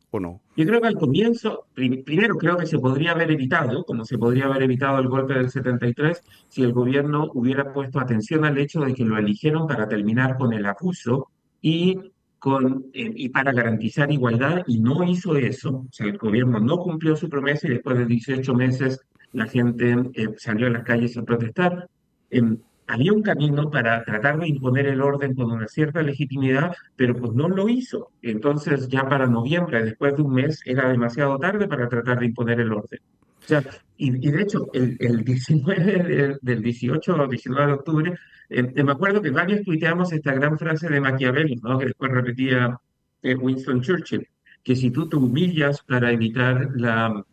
¿O 0.09 0.19
no? 0.19 0.41
Yo 0.57 0.65
creo 0.65 0.81
que 0.81 0.87
al 0.87 0.95
comienzo, 0.95 1.67
primero 1.73 2.35
creo 2.35 2.57
que 2.57 2.65
se 2.65 2.79
podría 2.79 3.11
haber 3.11 3.31
evitado, 3.31 3.85
como 3.85 4.03
se 4.03 4.17
podría 4.17 4.47
haber 4.47 4.63
evitado 4.63 4.99
el 4.99 5.07
golpe 5.07 5.35
del 5.35 5.49
73, 5.49 6.21
si 6.49 6.63
el 6.63 6.73
gobierno 6.73 7.29
hubiera 7.33 7.71
puesto 7.71 7.97
atención 7.97 8.43
al 8.43 8.57
hecho 8.57 8.81
de 8.81 8.93
que 8.93 9.05
lo 9.05 9.17
eligieron 9.17 9.67
para 9.67 9.87
terminar 9.87 10.35
con 10.35 10.51
el 10.51 10.65
abuso 10.65 11.29
y 11.61 11.97
con, 12.41 12.87
eh, 12.91 13.13
y 13.15 13.29
para 13.29 13.51
garantizar 13.51 14.11
igualdad 14.11 14.63
y 14.65 14.79
no 14.79 15.03
hizo 15.03 15.35
eso. 15.37 15.85
O 15.87 15.91
sea, 15.91 16.07
el 16.07 16.17
gobierno 16.17 16.59
no 16.59 16.79
cumplió 16.79 17.15
su 17.15 17.29
promesa 17.29 17.67
y 17.67 17.73
después 17.73 17.99
de 17.99 18.07
18 18.07 18.55
meses 18.55 18.99
la 19.31 19.45
gente 19.45 19.95
eh, 20.15 20.29
salió 20.37 20.65
a 20.65 20.71
las 20.71 20.83
calles 20.83 21.15
a 21.17 21.21
protestar. 21.21 21.87
Em, 22.31 22.57
había 22.87 23.13
un 23.13 23.21
camino 23.21 23.69
para 23.69 24.03
tratar 24.03 24.39
de 24.39 24.47
imponer 24.47 24.87
el 24.87 25.01
orden 25.01 25.35
con 25.35 25.51
una 25.51 25.67
cierta 25.67 26.01
legitimidad, 26.01 26.73
pero 26.95 27.15
pues 27.15 27.31
no 27.33 27.47
lo 27.47 27.69
hizo. 27.69 28.09
Entonces 28.23 28.87
ya 28.87 29.07
para 29.07 29.27
noviembre, 29.27 29.83
después 29.83 30.15
de 30.15 30.23
un 30.23 30.33
mes, 30.33 30.61
era 30.65 30.89
demasiado 30.89 31.37
tarde 31.37 31.67
para 31.67 31.87
tratar 31.87 32.17
de 32.17 32.25
imponer 32.25 32.59
el 32.59 32.73
orden. 32.73 33.01
O 33.43 33.47
sea, 33.47 33.63
y, 34.03 34.09
de 34.09 34.41
hecho, 34.41 34.67
el, 34.73 34.97
el 34.99 35.23
19 35.23 36.39
del, 36.41 36.61
18 36.63 37.15
o 37.15 37.27
19 37.27 37.67
de 37.67 37.73
octubre, 37.73 38.13
eh, 38.49 38.83
me 38.83 38.91
acuerdo 38.91 39.21
que 39.21 39.29
varios 39.29 39.61
tuiteamos 39.63 40.11
esta 40.11 40.33
gran 40.33 40.57
frase 40.57 40.89
de 40.89 40.99
Maquiavelo, 40.99 41.55
¿no? 41.61 41.77
que 41.77 41.85
después 41.85 42.11
repetía 42.11 42.79
eh, 43.21 43.35
Winston 43.35 43.81
Churchill, 43.81 44.27
que 44.63 44.75
si 44.75 44.89
tú 44.89 45.07
te 45.07 45.17
humillas 45.17 45.83
para 45.83 46.11
evitar 46.11 46.69
la, 46.73 47.23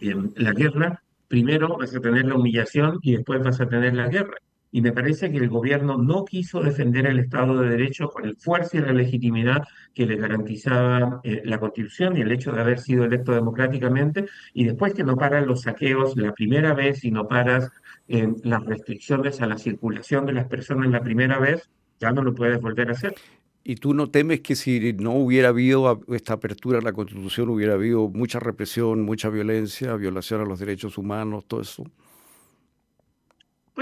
eh, 0.00 0.16
la 0.38 0.52
guerra, 0.52 1.00
primero 1.28 1.76
vas 1.78 1.94
a 1.94 2.00
tener 2.00 2.24
la 2.24 2.34
humillación 2.34 2.98
y 3.00 3.12
después 3.12 3.40
vas 3.40 3.60
a 3.60 3.68
tener 3.68 3.94
la 3.94 4.08
guerra. 4.08 4.34
Y 4.74 4.80
me 4.80 4.92
parece 4.92 5.30
que 5.30 5.36
el 5.36 5.50
gobierno 5.50 5.98
no 5.98 6.24
quiso 6.24 6.62
defender 6.62 7.06
el 7.06 7.18
Estado 7.18 7.60
de 7.60 7.68
Derecho 7.68 8.08
con 8.08 8.24
el 8.24 8.36
fuerza 8.36 8.78
y 8.78 8.80
la 8.80 8.94
legitimidad 8.94 9.62
que 9.92 10.06
le 10.06 10.16
garantizaba 10.16 11.20
eh, 11.24 11.42
la 11.44 11.60
Constitución 11.60 12.16
y 12.16 12.22
el 12.22 12.32
hecho 12.32 12.52
de 12.52 12.62
haber 12.62 12.78
sido 12.80 13.04
electo 13.04 13.32
democráticamente. 13.32 14.24
Y 14.54 14.64
después 14.64 14.94
que 14.94 15.04
no 15.04 15.14
paran 15.14 15.46
los 15.46 15.62
saqueos 15.62 16.16
la 16.16 16.32
primera 16.32 16.72
vez 16.72 17.04
y 17.04 17.10
no 17.10 17.28
paras 17.28 17.70
eh, 18.08 18.26
las 18.44 18.64
restricciones 18.64 19.42
a 19.42 19.46
la 19.46 19.58
circulación 19.58 20.24
de 20.24 20.32
las 20.32 20.46
personas 20.46 20.90
la 20.90 21.02
primera 21.02 21.38
vez, 21.38 21.68
ya 22.00 22.10
no 22.10 22.22
lo 22.22 22.34
puedes 22.34 22.58
volver 22.58 22.88
a 22.88 22.92
hacer. 22.92 23.14
¿Y 23.64 23.76
tú 23.76 23.92
no 23.92 24.10
temes 24.10 24.40
que 24.40 24.56
si 24.56 24.94
no 24.94 25.12
hubiera 25.12 25.50
habido 25.50 26.00
esta 26.08 26.32
apertura 26.32 26.78
a 26.78 26.82
la 26.82 26.94
Constitución, 26.94 27.50
hubiera 27.50 27.74
habido 27.74 28.08
mucha 28.08 28.40
represión, 28.40 29.02
mucha 29.02 29.28
violencia, 29.28 29.94
violación 29.96 30.40
a 30.40 30.44
los 30.44 30.58
derechos 30.58 30.98
humanos, 30.98 31.44
todo 31.46 31.60
eso? 31.60 31.84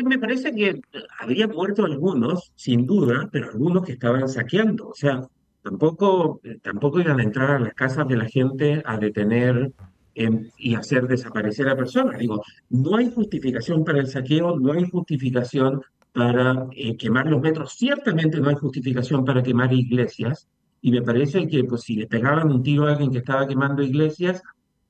Pues 0.00 0.08
me 0.08 0.18
parece 0.18 0.54
que 0.54 0.80
habría 1.18 1.46
muerto 1.46 1.84
algunos, 1.84 2.52
sin 2.54 2.86
duda, 2.86 3.28
pero 3.30 3.50
algunos 3.50 3.84
que 3.84 3.92
estaban 3.92 4.26
saqueando. 4.30 4.88
O 4.88 4.94
sea, 4.94 5.28
tampoco, 5.62 6.40
tampoco 6.62 7.00
iban 7.00 7.20
a 7.20 7.22
entrar 7.22 7.50
a 7.50 7.58
las 7.58 7.74
casas 7.74 8.08
de 8.08 8.16
la 8.16 8.24
gente 8.24 8.82
a 8.86 8.96
detener 8.96 9.70
em, 10.14 10.48
y 10.56 10.74
hacer 10.74 11.06
desaparecer 11.06 11.68
a 11.68 11.76
personas. 11.76 12.18
Digo, 12.18 12.42
no 12.70 12.96
hay 12.96 13.10
justificación 13.10 13.84
para 13.84 13.98
el 13.98 14.06
saqueo, 14.06 14.58
no 14.58 14.72
hay 14.72 14.88
justificación 14.88 15.82
para 16.14 16.66
eh, 16.72 16.96
quemar 16.96 17.26
los 17.26 17.42
metros, 17.42 17.74
ciertamente 17.74 18.40
no 18.40 18.48
hay 18.48 18.54
justificación 18.54 19.22
para 19.26 19.42
quemar 19.42 19.70
iglesias. 19.70 20.48
Y 20.80 20.92
me 20.92 21.02
parece 21.02 21.46
que 21.46 21.62
pues, 21.64 21.82
si 21.82 21.96
le 21.96 22.06
pegaban 22.06 22.50
un 22.50 22.62
tiro 22.62 22.86
a 22.86 22.92
alguien 22.92 23.10
que 23.10 23.18
estaba 23.18 23.46
quemando 23.46 23.82
iglesias, 23.82 24.42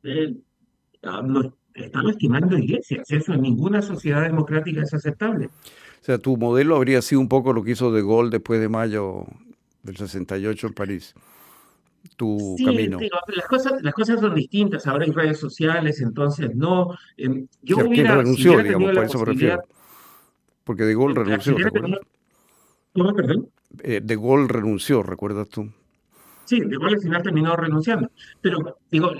eh, 0.04 0.36
ah, 1.02 1.20
no, 1.20 1.52
estamos 1.74 2.16
quemando 2.16 2.58
iglesias. 2.58 3.10
Eso 3.10 3.32
en 3.34 3.42
ninguna 3.42 3.82
sociedad 3.82 4.22
democrática 4.22 4.82
es 4.82 4.94
aceptable. 4.94 5.46
O 5.46 6.04
sea, 6.04 6.18
tu 6.18 6.36
modelo 6.36 6.76
habría 6.76 7.02
sido 7.02 7.20
un 7.20 7.28
poco 7.28 7.52
lo 7.52 7.62
que 7.62 7.72
hizo 7.72 7.92
De 7.92 8.02
Gaulle 8.02 8.30
después 8.30 8.60
de 8.60 8.68
mayo 8.68 9.26
del 9.82 9.96
68 9.96 10.66
en 10.68 10.72
París. 10.72 11.14
Tu 12.16 12.56
camino. 12.64 12.98
las, 13.34 13.46
cosas, 13.46 13.82
las 13.82 13.92
cosas 13.92 14.20
son 14.20 14.34
distintas. 14.34 14.86
Ahora 14.86 15.04
hay 15.04 15.10
redes 15.10 15.38
sociales, 15.38 16.00
entonces 16.00 16.54
no. 16.54 16.96
Eh, 17.16 17.46
yo 17.62 17.78
hubiera, 17.78 18.16
renunció, 18.16 18.62
digamos, 18.62 18.92
por 18.92 19.04
eso 19.04 19.18
me 19.18 19.24
refiero. 19.26 19.62
Porque 20.64 20.84
De 20.84 20.94
Gaulle 20.94 21.14
renunció, 21.14 21.58
¿recuerdas? 21.58 22.00
¿Cómo, 22.94 23.14
perdón? 23.14 23.48
Eh, 23.82 24.00
de 24.02 24.16
Gaulle 24.16 24.48
renunció, 24.48 25.02
¿recuerdas 25.02 25.48
tú? 25.48 25.70
Sí, 26.46 26.60
De 26.60 26.78
Gaulle 26.78 26.96
al 26.96 27.02
final 27.02 27.22
terminó 27.22 27.54
renunciando. 27.56 28.10
Pero, 28.40 28.78
digo, 28.90 29.12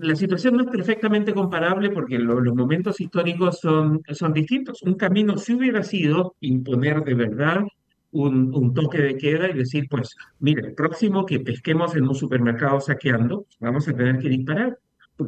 la 0.00 0.16
situación 0.16 0.56
no 0.56 0.64
es 0.64 0.70
perfectamente 0.70 1.32
comparable 1.32 1.90
porque 1.90 2.18
los 2.18 2.54
momentos 2.54 3.00
históricos 3.00 3.60
son, 3.60 4.02
son 4.12 4.32
distintos. 4.32 4.82
Un 4.82 4.94
camino 4.94 5.36
si 5.36 5.54
hubiera 5.54 5.82
sido 5.82 6.36
imponer 6.40 7.02
de 7.04 7.14
verdad 7.14 7.60
un, 8.12 8.74
toque 8.74 8.98
de 9.02 9.16
queda 9.16 9.48
y 9.50 9.54
decir, 9.54 9.86
pues, 9.88 10.16
mire, 10.40 10.68
el 10.68 10.74
próximo 10.74 11.24
que 11.24 11.40
pesquemos 11.40 11.94
en 11.94 12.08
un 12.08 12.14
supermercado 12.14 12.80
saqueando, 12.80 13.46
vamos 13.60 13.86
a 13.88 13.94
tener 13.94 14.18
que 14.18 14.28
disparar, 14.28 14.78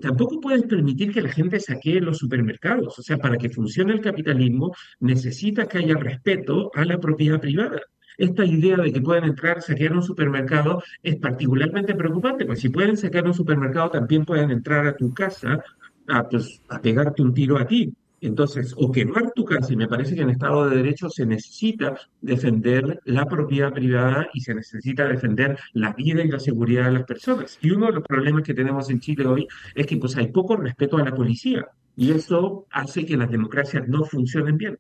tampoco 0.01 0.41
puedes 0.41 0.65
permitir 0.65 1.13
que 1.13 1.23
la 1.23 1.31
gente 1.31 1.61
saquee 1.61 2.01
los 2.01 2.19
supermercados. 2.19 2.99
O 2.99 3.03
sea, 3.03 3.19
para 3.19 3.37
que 3.37 3.51
funcione 3.51 3.93
el 3.93 4.01
capitalismo 4.01 4.75
necesita 5.01 5.67
que 5.67 5.79
haya 5.79 5.97
respeto 5.97 6.71
a 6.75 6.85
la 6.85 6.99
propiedad 6.99 7.41
privada. 7.41 7.81
Esta 8.19 8.45
idea 8.45 8.77
de 8.77 8.93
que 8.93 9.01
pueden 9.01 9.25
entrar, 9.25 9.63
saquear 9.63 9.93
un 9.95 10.03
supermercado 10.03 10.83
es 11.03 11.17
particularmente 11.17 11.95
preocupante, 11.95 12.45
porque 12.45 12.61
si 12.61 12.69
pueden 12.69 12.97
saquear 12.97 13.27
un 13.27 13.35
supermercado, 13.35 13.91
también 13.91 14.25
pueden 14.25 14.51
entrar 14.51 14.87
a 14.87 14.97
tu 14.97 15.13
casa 15.15 15.63
a, 16.09 16.29
pues, 16.29 16.61
a 16.69 16.81
pegarte 16.81 17.23
un 17.23 17.35
tiro 17.35 17.59
a 17.59 17.67
ti. 17.67 17.93
Entonces, 18.21 18.73
o 18.79 18.93
quemar 18.93 19.33
tu 19.35 19.45
casa, 19.45 19.73
y 19.73 19.77
me 19.77 19.89
parece 19.89 20.15
que 20.15 20.23
en 20.23 20.31
Estado 20.31 20.71
de 20.71 20.77
Derecho 20.77 21.11
se 21.11 21.27
necesita 21.27 21.97
defender 22.21 23.01
la 23.05 23.27
propiedad 23.27 23.73
privada 23.73 24.29
y 24.33 24.41
se 24.41 24.55
necesita 24.55 25.09
defender 25.09 25.59
la 25.73 25.93
vida 25.93 26.23
y 26.23 26.29
la 26.29 26.39
seguridad 26.39 26.85
de 26.85 26.93
las 26.93 27.05
personas. 27.05 27.59
Y 27.61 27.73
uno 27.73 27.87
de 27.87 27.95
los 27.95 28.05
problemas 28.05 28.45
que 28.45 28.55
tenemos 28.55 28.89
en 28.91 29.01
Chile 29.01 29.27
hoy 29.27 29.49
es 29.75 29.87
que 29.89 29.97
pues, 29.97 30.17
hay 30.17 30.29
poco 30.29 30.57
respeto 30.57 30.99
a 30.99 31.05
la 31.05 31.13
policía, 31.13 31.67
y 31.97 32.13
eso 32.13 32.67
hace 32.71 33.05
que 33.05 33.17
las 33.17 33.29
democracias 33.29 33.89
no 33.89 34.05
funcionen 34.05 34.57
bien. 34.57 34.79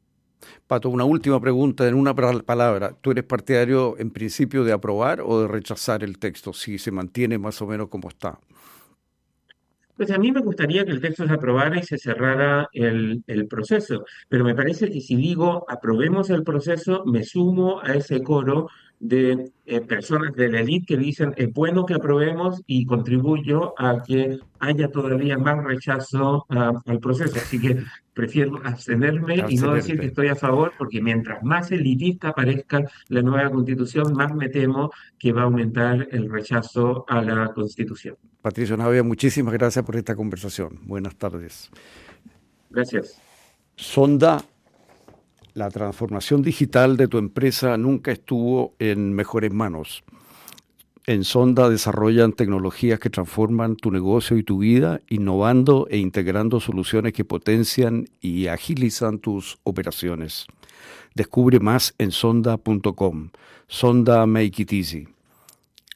Pato, 0.66 0.88
una 0.88 1.04
última 1.04 1.40
pregunta 1.40 1.86
en 1.86 1.94
una 1.94 2.14
palabra. 2.14 2.96
¿Tú 3.00 3.10
eres 3.10 3.24
partidario 3.24 3.96
en 3.98 4.10
principio 4.10 4.64
de 4.64 4.72
aprobar 4.72 5.20
o 5.20 5.42
de 5.42 5.48
rechazar 5.48 6.02
el 6.02 6.18
texto 6.18 6.52
si 6.52 6.78
se 6.78 6.90
mantiene 6.90 7.38
más 7.38 7.60
o 7.62 7.66
menos 7.66 7.88
como 7.88 8.08
está? 8.08 8.38
Pues 10.02 10.10
a 10.10 10.18
mí 10.18 10.32
me 10.32 10.40
gustaría 10.40 10.84
que 10.84 10.90
el 10.90 11.00
texto 11.00 11.28
se 11.28 11.32
aprobara 11.32 11.78
y 11.78 11.84
se 11.84 11.96
cerrara 11.96 12.68
el, 12.72 13.22
el, 13.28 13.46
proceso, 13.46 14.04
pero 14.28 14.42
me 14.42 14.52
parece 14.52 14.90
que 14.90 15.00
si 15.00 15.14
digo 15.14 15.64
aprobemos 15.68 16.28
el 16.30 16.42
proceso, 16.42 17.04
me 17.06 17.22
sumo 17.22 17.80
a 17.80 17.94
ese 17.94 18.20
coro 18.20 18.66
de 18.98 19.52
eh, 19.64 19.80
personas 19.82 20.34
de 20.34 20.50
la 20.50 20.58
élite 20.58 20.86
que 20.86 20.96
dicen 20.96 21.34
es 21.36 21.52
bueno 21.52 21.86
que 21.86 21.94
aprobemos 21.94 22.62
y 22.66 22.84
contribuyo 22.84 23.74
a 23.78 24.02
que 24.02 24.40
haya 24.58 24.88
todavía 24.88 25.38
más 25.38 25.62
rechazo 25.62 26.46
al 26.48 26.98
proceso. 26.98 27.36
Así 27.36 27.60
que 27.60 27.84
prefiero 28.12 28.60
abstenerme 28.64 29.44
y 29.48 29.54
no 29.54 29.72
decir 29.72 30.00
que 30.00 30.06
estoy 30.06 30.26
a 30.26 30.34
favor, 30.34 30.72
porque 30.76 31.00
mientras 31.00 31.44
más 31.44 31.70
elitista 31.70 32.32
parezca 32.32 32.82
la 33.06 33.22
nueva 33.22 33.50
constitución, 33.50 34.14
más 34.14 34.34
me 34.34 34.48
temo 34.48 34.90
que 35.16 35.32
va 35.32 35.42
a 35.42 35.44
aumentar 35.44 36.08
el 36.10 36.28
rechazo 36.28 37.04
a 37.08 37.22
la 37.22 37.52
constitución. 37.54 38.16
Patricio 38.42 38.76
Navia, 38.76 39.02
muchísimas 39.02 39.54
gracias 39.54 39.84
por 39.84 39.96
esta 39.96 40.16
conversación. 40.16 40.80
Buenas 40.82 41.14
tardes. 41.16 41.70
Gracias. 42.70 43.16
Sonda 43.76 44.44
la 45.54 45.70
transformación 45.70 46.42
digital 46.42 46.96
de 46.96 47.08
tu 47.08 47.18
empresa 47.18 47.76
nunca 47.76 48.10
estuvo 48.10 48.74
en 48.78 49.12
mejores 49.12 49.52
manos. 49.52 50.02
En 51.04 51.24
Sonda 51.24 51.68
desarrollan 51.68 52.32
tecnologías 52.32 52.98
que 53.00 53.10
transforman 53.10 53.76
tu 53.76 53.90
negocio 53.90 54.36
y 54.38 54.44
tu 54.44 54.58
vida, 54.58 55.00
innovando 55.08 55.86
e 55.90 55.98
integrando 55.98 56.58
soluciones 56.60 57.12
que 57.12 57.24
potencian 57.24 58.08
y 58.20 58.46
agilizan 58.46 59.18
tus 59.18 59.58
operaciones. 59.64 60.46
Descubre 61.14 61.60
más 61.60 61.94
en 61.98 62.12
sonda.com. 62.12 63.30
Sonda 63.66 64.24
Make 64.26 64.62
It 64.62 64.72
Easy. 64.72 65.08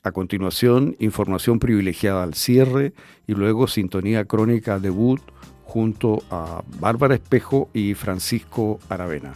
A 0.07 0.13
continuación, 0.13 0.95
información 1.01 1.59
privilegiada 1.59 2.23
al 2.23 2.35
cierre 2.35 2.93
y 3.27 3.33
luego 3.33 3.67
sintonía 3.67 4.25
crónica 4.25 4.79
debut 4.79 5.21
junto 5.65 6.23
a 6.31 6.63
Bárbara 6.79 7.17
Espejo 7.17 7.69
y 7.75 7.95
Francisco 7.95 8.79
Aravena. 8.89 9.35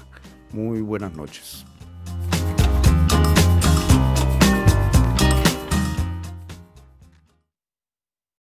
Muy 0.53 0.81
buenas 0.81 1.13
noches. 1.13 1.67